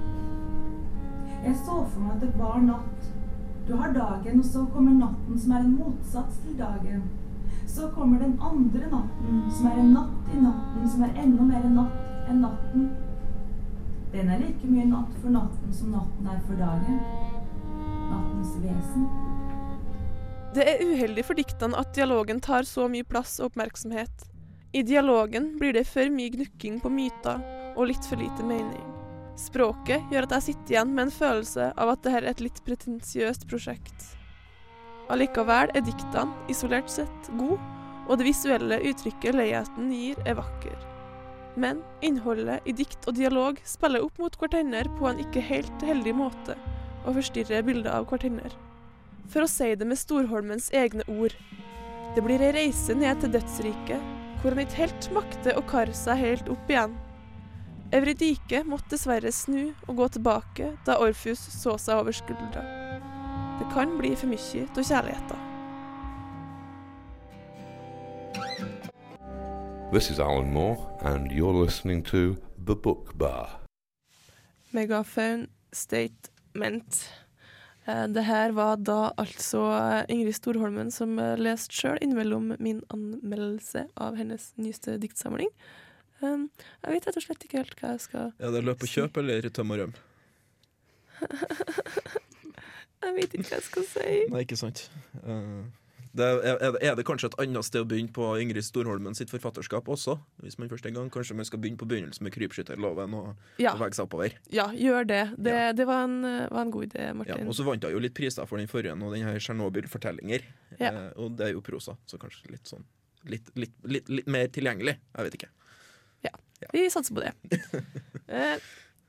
Jeg 1.45 1.57
så 1.57 1.83
for 1.91 2.01
meg 2.01 2.15
at 2.15 2.23
det 2.23 2.39
var 2.39 2.63
natt. 2.63 3.11
Du 3.69 3.77
har 3.77 3.93
dagen, 3.93 4.39
og 4.39 4.45
så 4.45 4.65
kommer 4.73 4.93
natten, 4.93 5.39
som 5.41 5.53
er 5.53 5.65
en 5.65 5.77
motsats 5.77 6.37
til 6.45 6.59
dagen. 6.59 7.03
Så 7.67 7.89
kommer 7.95 8.19
den 8.19 8.39
andre 8.41 8.91
natten, 8.93 9.43
som 9.51 9.67
er 9.67 9.81
en 9.81 9.93
natt 9.97 10.33
i 10.35 10.41
natten, 10.41 10.89
som 10.89 11.03
er 11.03 11.23
enda 11.23 11.49
mer 11.49 11.69
natt 11.69 12.29
enn 12.31 12.41
natten. 12.45 12.91
Den 14.13 14.29
er 14.31 14.43
like 14.45 14.71
mye 14.71 14.85
natt 14.89 15.17
for 15.21 15.33
natten 15.35 15.73
som 15.73 15.95
natten 15.97 16.29
er 16.31 16.43
for 16.47 16.61
dagen. 16.61 17.01
Nattens 18.11 18.53
vesen. 18.63 19.34
Det 20.55 20.63
er 20.71 20.83
uheldig 20.87 21.25
for 21.27 21.35
diktene 21.35 21.75
at 21.81 21.97
dialogen 21.97 22.39
tar 22.39 22.63
så 22.69 22.85
mye 22.87 23.07
plass 23.09 23.41
og 23.41 23.49
oppmerksomhet. 23.49 24.27
I 24.71 24.85
dialogen 24.87 25.49
blir 25.59 25.75
det 25.75 25.83
for 25.89 26.07
mye 26.15 26.31
gnukking 26.31 26.77
på 26.83 26.93
myter 26.95 27.41
og 27.75 27.89
litt 27.91 28.07
for 28.07 28.21
lite 28.21 28.45
mening. 28.47 28.85
Språket 29.41 30.05
gjør 30.15 30.29
at 30.29 30.35
jeg 30.37 30.45
sitter 30.47 30.77
igjen 30.77 30.93
med 30.95 31.09
en 31.09 31.15
følelse 31.17 31.73
av 31.75 31.91
at 31.91 32.05
dette 32.05 32.21
er 32.21 32.29
et 32.31 32.43
litt 32.45 32.61
pretensiøst 32.69 33.49
prosjekt. 33.51 34.05
Allikevel 35.11 35.73
er 35.75 35.83
diktene, 35.89 36.37
isolert 36.53 36.93
sett, 36.93 37.31
gode, 37.35 37.59
og 38.07 38.21
det 38.21 38.29
visuelle 38.29 38.79
uttrykket 38.93 39.35
leiheten 39.35 39.91
gir, 39.91 40.21
er 40.23 40.39
vakker. 40.39 40.77
Men 41.59 41.81
innholdet 42.05 42.63
i 42.71 42.77
dikt 42.79 43.09
og 43.11 43.19
dialog 43.19 43.59
spiller 43.67 44.07
opp 44.07 44.23
mot 44.23 44.39
hverandre 44.39 44.87
på 45.01 45.11
en 45.11 45.25
ikke 45.27 45.43
helt 45.51 45.83
heldig 45.83 46.15
måte, 46.21 46.55
og 47.03 47.19
forstyrrer 47.19 47.67
bildet 47.67 47.91
av 47.91 48.07
hverandre. 48.13 48.55
For 49.33 49.45
å 49.45 49.51
si 49.51 49.71
det 49.75 49.87
med 49.89 49.99
Storholmens 49.99 50.71
egne 50.75 51.07
ord. 51.09 51.35
Det 52.15 52.23
blir 52.23 52.43
ei 52.45 52.53
reise 52.55 52.95
ned 52.95 53.23
til 53.23 53.33
dødsriket, 53.35 54.13
hvor 54.43 54.55
han 54.55 54.63
ikke 54.63 54.83
helt 54.85 55.11
makter 55.17 55.57
å 55.59 55.65
karre 55.67 55.97
seg 55.97 56.21
helt 56.21 56.51
opp 56.53 56.71
igjen. 56.71 56.95
Evridike 57.95 58.65
måtte 58.67 58.95
dessverre 58.95 59.33
snu 59.33 59.73
og 59.89 59.97
gå 59.99 60.09
tilbake 60.17 60.73
da 60.87 60.99
Orfus 61.03 61.43
så 61.55 61.77
seg 61.79 62.03
over 62.03 62.15
skuldra. 62.15 62.63
Det 63.59 63.67
kan 63.75 63.97
bli 63.99 64.15
for 64.19 64.31
mye 64.31 64.65
av 64.67 64.83
kjærligheta. 64.83 65.41
This 69.93 70.11
is 70.11 70.19
Alan 70.19 70.53
Moore, 70.53 70.79
and 71.03 71.31
you're 71.31 71.55
listening 71.65 72.03
to 72.11 72.37
The 72.59 72.75
Book 72.75 73.17
Bar. 73.17 73.61
Megaphone 74.73 75.47
Statement. 75.73 77.09
Eh, 77.87 78.07
Det 78.09 78.25
her 78.25 78.53
var 78.57 78.77
da 78.81 79.13
altså 79.21 79.61
Ingrid 80.09 80.35
Storholmen 80.39 80.91
som 80.95 81.19
eh, 81.19 81.35
leste 81.37 81.75
sjøl 81.77 81.99
innimellom 82.05 82.55
min 82.59 82.83
anmeldelse 82.95 83.87
av 84.01 84.17
hennes 84.21 84.53
nyeste 84.57 84.97
diktsamling. 85.03 85.51
Um, 86.23 86.49
Jeg 86.85 86.95
vet 86.95 87.07
rett 87.09 87.17
og 87.21 87.25
slett 87.27 87.45
ikke 87.45 87.61
helt 87.61 87.75
hva 87.81 87.95
jeg 87.97 88.01
skal 88.07 88.31
si. 88.33 88.43
Er 88.47 88.55
det 88.55 88.65
løp 88.65 88.83
og 88.87 88.89
kjøp 88.89 89.17
eller 89.21 89.49
tøm 89.53 89.75
og 89.75 89.83
røm? 89.83 89.95
Jeg 93.05 93.13
vet 93.19 93.35
ikke 93.37 93.49
hva 93.51 93.57
jeg 93.59 93.65
skal 93.67 93.85
si. 93.85 94.13
Nei, 94.33 94.41
ikke 94.47 94.57
sant. 94.57 94.81
Eh, 95.21 95.65
det 96.15 96.27
er, 96.47 96.77
er, 96.79 96.95
det 96.95 97.05
kanskje 97.09 97.27
et 97.33 97.37
annet 97.43 97.67
sted 97.67 97.83
å 97.83 97.89
begynne 97.91 98.13
på 98.15 98.29
Ingrid 98.39 98.63
Storholmen 98.63 99.17
sitt 99.19 99.33
forfatterskap 99.33 99.89
også? 99.91 100.15
Hvis 100.45 100.57
man 100.61 100.69
først 100.71 100.87
en 100.87 100.95
gang 100.95 101.11
Kanskje 101.11 101.35
man 101.35 101.45
skal 101.49 101.59
begynne 101.63 101.81
på 101.81 101.89
begynnelsen 101.91 102.23
med 102.27 102.33
krypskytterloven 102.37 103.17
og 103.19 103.33
Ja, 103.63 103.73
bevege 103.75 103.99
seg 103.99 104.07
oppover? 104.07 104.37
ja 104.55 104.69
gjør 104.73 105.09
det. 105.11 105.23
Det, 105.39 105.55
Ja. 105.57 105.73
det 105.73 105.87
var, 105.91 106.05
en, 106.07 106.21
var 106.23 106.61
en 106.63 106.71
god 106.71 106.87
idé, 106.87 107.09
Ja, 107.09 107.15
Martin. 107.19 107.49
og 107.49 107.55
så 107.59 107.67
vant 107.67 107.83
hun 107.85 107.93
jo 107.97 107.99
litt 108.05 108.15
priser 108.15 108.47
for 108.47 108.59
den 108.63 108.71
forrige 108.71 108.95
og 108.95 109.13
den 109.15 109.27
her 109.27 109.39
Tsjernobyl-fortellinger. 109.43 110.47
Ja. 110.79 110.93
Eh, 110.93 111.11
og 111.19 111.35
det 111.39 111.49
er 111.49 111.53
jo 111.57 111.61
prosa, 111.67 111.97
så 112.07 112.19
kanskje 112.23 112.51
litt 112.55 112.67
sånn 112.71 112.87
litt, 113.25 113.51
litt, 113.57 113.73
litt, 113.89 114.09
litt 114.13 114.27
mer 114.29 114.47
tilgjengelig. 114.53 114.99
Jeg 115.17 115.25
vet 115.31 115.35
ikke. 115.41 115.51
Ja. 116.63 116.69
Vi 116.73 116.87
satser 116.89 117.13
på 117.17 117.21
det. 117.27 117.35
Eh, 118.25 118.57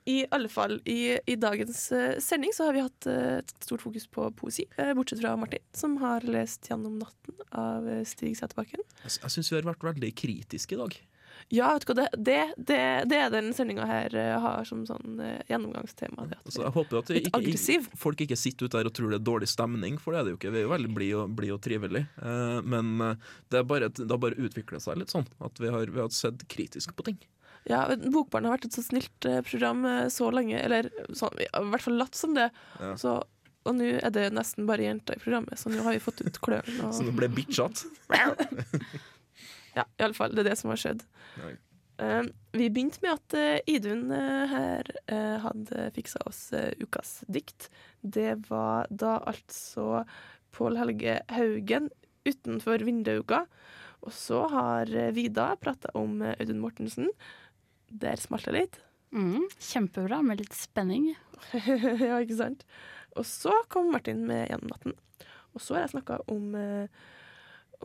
I 0.06 0.20
alle 0.30 0.50
fall, 0.50 0.78
i, 0.86 1.18
i 1.26 1.36
dagens 1.36 1.88
uh, 1.92 2.20
sending 2.22 2.54
så 2.54 2.68
har 2.68 2.76
vi 2.76 2.84
hatt 2.86 3.08
uh, 3.10 3.40
et 3.40 3.54
stort 3.66 3.82
fokus 3.82 4.06
på 4.06 4.28
poesi, 4.38 4.68
Uh, 4.78 4.92
bortsett 4.94 5.22
fra 5.22 5.34
Martin, 5.40 5.64
som 5.74 5.96
har 5.98 6.22
lest 6.30 6.68
'Gjennom 6.68 7.00
natten' 7.02 7.42
av 7.50 7.88
Stig 8.06 8.36
Sæterbakken. 8.38 8.84
Jeg, 9.02 9.18
jeg 9.24 9.34
syns 9.34 9.50
vi 9.52 9.58
har 9.58 9.66
vært 9.66 9.86
veldig 9.88 10.12
kritiske 10.14 10.76
i 10.76 10.80
dag. 10.80 10.98
Ja, 11.54 11.72
vet 11.74 11.86
du 11.86 11.92
hva, 11.92 11.96
det, 11.98 12.08
det, 12.18 12.38
det, 12.58 12.80
det 13.10 13.18
er 13.18 13.34
den 13.34 13.50
sendinga 13.54 13.86
her 13.86 14.14
har 14.42 14.66
som 14.66 14.86
sånn 14.88 15.20
gjennomgangstema. 15.50 16.26
Altså, 16.42 16.64
jeg 16.64 16.74
håper 16.78 17.02
at 17.02 17.12
ikke, 17.20 17.42
ikke, 17.52 17.98
folk 18.02 18.24
ikke 18.26 18.38
sitter 18.40 18.66
ute 18.66 18.80
der 18.80 18.90
og 18.90 18.96
tror 18.98 19.12
det 19.14 19.20
er 19.20 19.28
dårlig 19.28 19.50
stemning, 19.52 20.00
for 20.02 20.16
det 20.16 20.22
er 20.22 20.26
det 20.26 20.34
jo 20.34 20.40
ikke. 20.40 20.54
Vi 20.56 20.62
er 20.62 20.66
jo 20.66 20.74
veldig 20.74 20.94
blide 20.96 21.22
og, 21.22 21.36
bli 21.38 21.52
og 21.54 21.62
trivelige. 21.62 22.08
Men 22.66 22.96
det, 23.04 23.62
er 23.62 23.68
bare, 23.68 23.92
det 23.94 24.10
har 24.10 24.22
bare 24.22 24.40
utvikla 24.42 24.82
seg 24.82 25.02
litt 25.02 25.14
sånn 25.14 25.28
at 25.46 25.62
vi 25.62 25.70
har, 25.76 25.92
vi 25.92 26.02
har 26.02 26.10
sett 26.16 26.48
kritisk 26.50 26.96
på 26.98 27.10
ting. 27.12 27.20
Ja, 27.66 27.86
Bokbarn 27.98 28.46
har 28.46 28.60
vært 28.60 28.68
et 28.68 28.76
så 28.78 28.84
snilt 28.86 29.26
eh, 29.26 29.40
program 29.46 29.86
eh, 29.90 30.06
så 30.14 30.30
lenge, 30.34 30.60
eller 30.62 30.92
så, 31.18 31.32
i 31.42 31.48
hvert 31.50 31.86
fall 31.86 31.98
latt 31.98 32.18
som 32.18 32.36
det. 32.38 32.52
Ja. 32.78 32.92
Så, 33.02 33.16
og 33.66 33.78
nå 33.78 33.88
er 33.98 34.14
det 34.14 34.28
nesten 34.38 34.68
bare 34.70 34.86
jenter 34.86 35.18
i 35.18 35.24
programmet, 35.24 35.58
så 35.58 35.72
nå 35.74 35.82
har 35.86 35.96
vi 35.96 36.04
fått 36.04 36.22
ut 36.22 36.38
klørne. 36.46 36.92
Så 36.94 37.06
nå 37.06 37.16
ble 37.18 37.32
bitchete. 37.34 37.90
Ja, 39.76 39.84
i 40.00 40.06
alle 40.06 40.16
fall. 40.16 40.32
Det 40.32 40.46
er 40.46 40.54
det 40.54 40.56
som 40.56 40.70
har 40.72 40.80
skjedd. 40.80 41.02
Nei. 41.36 41.50
Eh, 42.00 42.22
vi 42.56 42.70
begynte 42.72 43.02
med 43.04 43.18
at 43.18 43.34
uh, 43.36 43.58
Idun 43.68 44.06
uh, 44.08 44.46
her 44.48 44.88
hadde 45.44 45.90
fiksa 45.98 46.22
oss 46.30 46.40
ukas 46.80 47.18
dikt. 47.28 47.68
Det 48.00 48.38
var 48.48 48.88
da 48.88 49.18
altså 49.28 50.06
Pål 50.56 50.80
Helge 50.80 51.18
Haugen 51.36 51.90
utenfor 52.24 52.88
Vindauga. 52.88 53.42
Og 54.08 54.16
så 54.16 54.46
har 54.54 54.96
Vida 55.12 55.50
prata 55.60 55.92
om 56.00 56.22
Audun 56.24 56.64
Mortensen. 56.64 57.12
Der 58.04 58.20
smalt 58.20 58.46
det 58.50 58.54
litt. 58.56 58.80
Mm, 59.16 59.46
kjempebra, 59.64 60.22
med 60.26 60.42
litt 60.42 60.56
spenning. 60.58 61.12
ja, 61.54 62.18
ikke 62.20 62.38
sant? 62.40 62.66
Og 63.16 63.24
så 63.28 63.54
kom 63.72 63.92
Martin 63.94 64.26
med 64.28 64.50
Gjennom 64.50 64.72
natten. 64.74 64.96
Og 65.56 65.64
så 65.64 65.78
har 65.78 65.86
jeg 65.86 65.94
snakka 65.94 66.18
om, 66.34 66.50
eh, 66.60 66.88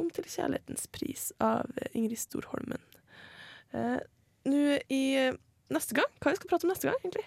om 0.00 0.08
Til 0.16 0.26
kjærlighetens 0.26 0.88
pris 0.90 1.28
av 1.44 1.70
Ingrid 1.92 2.18
Storholmen. 2.18 2.82
Eh, 3.76 4.00
Nå 4.50 4.60
i 4.90 5.00
eh, 5.20 5.34
neste 5.70 5.94
gang 5.94 6.08
Hva 6.18 6.32
vi 6.32 6.38
skal 6.40 6.48
prate 6.50 6.64
om 6.66 6.70
neste 6.72 6.88
gang, 6.88 6.96
egentlig? 7.04 7.26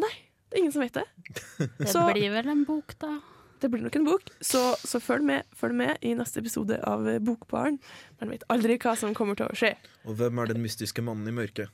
Nei, 0.00 0.12
det 0.48 0.56
er 0.56 0.62
ingen 0.62 0.72
som 0.76 0.84
vet 0.84 0.96
det. 0.96 1.06
Det 1.82 1.88
Så- 1.92 2.06
blir 2.12 2.30
vel 2.32 2.48
en 2.52 2.64
bok, 2.68 2.94
da. 3.02 3.18
Det 3.60 3.70
blir 3.72 3.80
nok 3.86 3.96
en 3.96 4.04
bok, 4.04 4.28
så, 4.44 4.60
så 4.84 5.00
følg, 5.00 5.24
med, 5.24 5.46
følg 5.56 5.76
med 5.78 6.02
i 6.04 6.12
neste 6.18 6.42
episode 6.42 6.76
av 6.84 7.06
eh, 7.08 7.20
Bokbaren. 7.24 7.78
Man 8.20 8.32
vet 8.34 8.44
aldri 8.52 8.76
hva 8.82 8.92
som 9.00 9.14
kommer 9.16 9.38
til 9.38 9.48
å 9.48 9.56
skje. 9.56 9.72
Og 10.04 10.18
hvem 10.18 10.42
er 10.42 10.52
den 10.52 10.60
mystiske 10.64 11.04
mannen 11.04 11.28
i 11.30 11.34
mørket? 11.34 11.72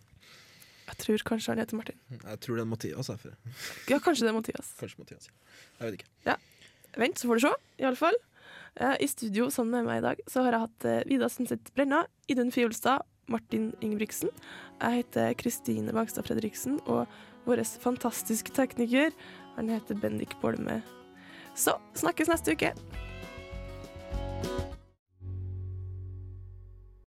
Jeg 0.87 0.99
tror 1.03 1.25
kanskje 1.33 1.55
han 1.55 1.63
heter 1.63 1.79
Martin. 1.79 1.99
Jeg 2.13 2.39
tror 2.45 2.59
det 2.59 2.65
er 2.67 2.71
Mathias. 2.71 3.11
For. 3.23 3.35
Ja, 3.91 3.99
kanskje 4.03 4.27
det 4.27 4.33
er 4.33 4.39
Mathias. 4.39 4.73
Kanskje 4.79 5.03
Mathias. 5.03 5.31
Jeg 5.81 5.87
vet 5.87 6.01
ikke. 6.01 6.37
Vent, 7.01 7.17
så 7.19 7.29
får 7.31 7.39
du 7.39 7.45
se, 7.47 7.53
i 7.81 7.87
alle 7.89 7.97
fall. 7.99 8.19
Eh, 8.77 8.97
I 9.01 9.09
studio 9.09 9.49
sammen 9.51 9.79
med 9.79 9.89
meg 9.89 10.03
i 10.03 10.07
dag 10.07 10.23
så 10.29 10.45
har 10.45 10.55
jeg 10.55 10.65
hatt 10.67 10.89
eh, 10.89 11.03
Vida 11.09 11.29
Sundset 11.33 11.73
Brenna, 11.77 12.05
Idun 12.29 12.53
Fiolstad, 12.53 13.07
Martin 13.33 13.71
Ingebrigtsen. 13.81 14.33
Jeg 14.83 15.03
heter 15.03 15.33
Kristine 15.41 15.95
Bagstad 15.97 16.29
Fredriksen, 16.29 16.79
og 16.85 17.07
vår 17.47 17.65
fantastiske 17.83 18.53
tekniker, 18.55 19.15
han 19.57 19.73
heter 19.73 19.99
Bendik 19.99 20.37
Bolme. 20.43 20.83
Så 21.55 21.77
snakkes 21.95 22.29
neste 22.29 22.53
uke. 22.53 22.73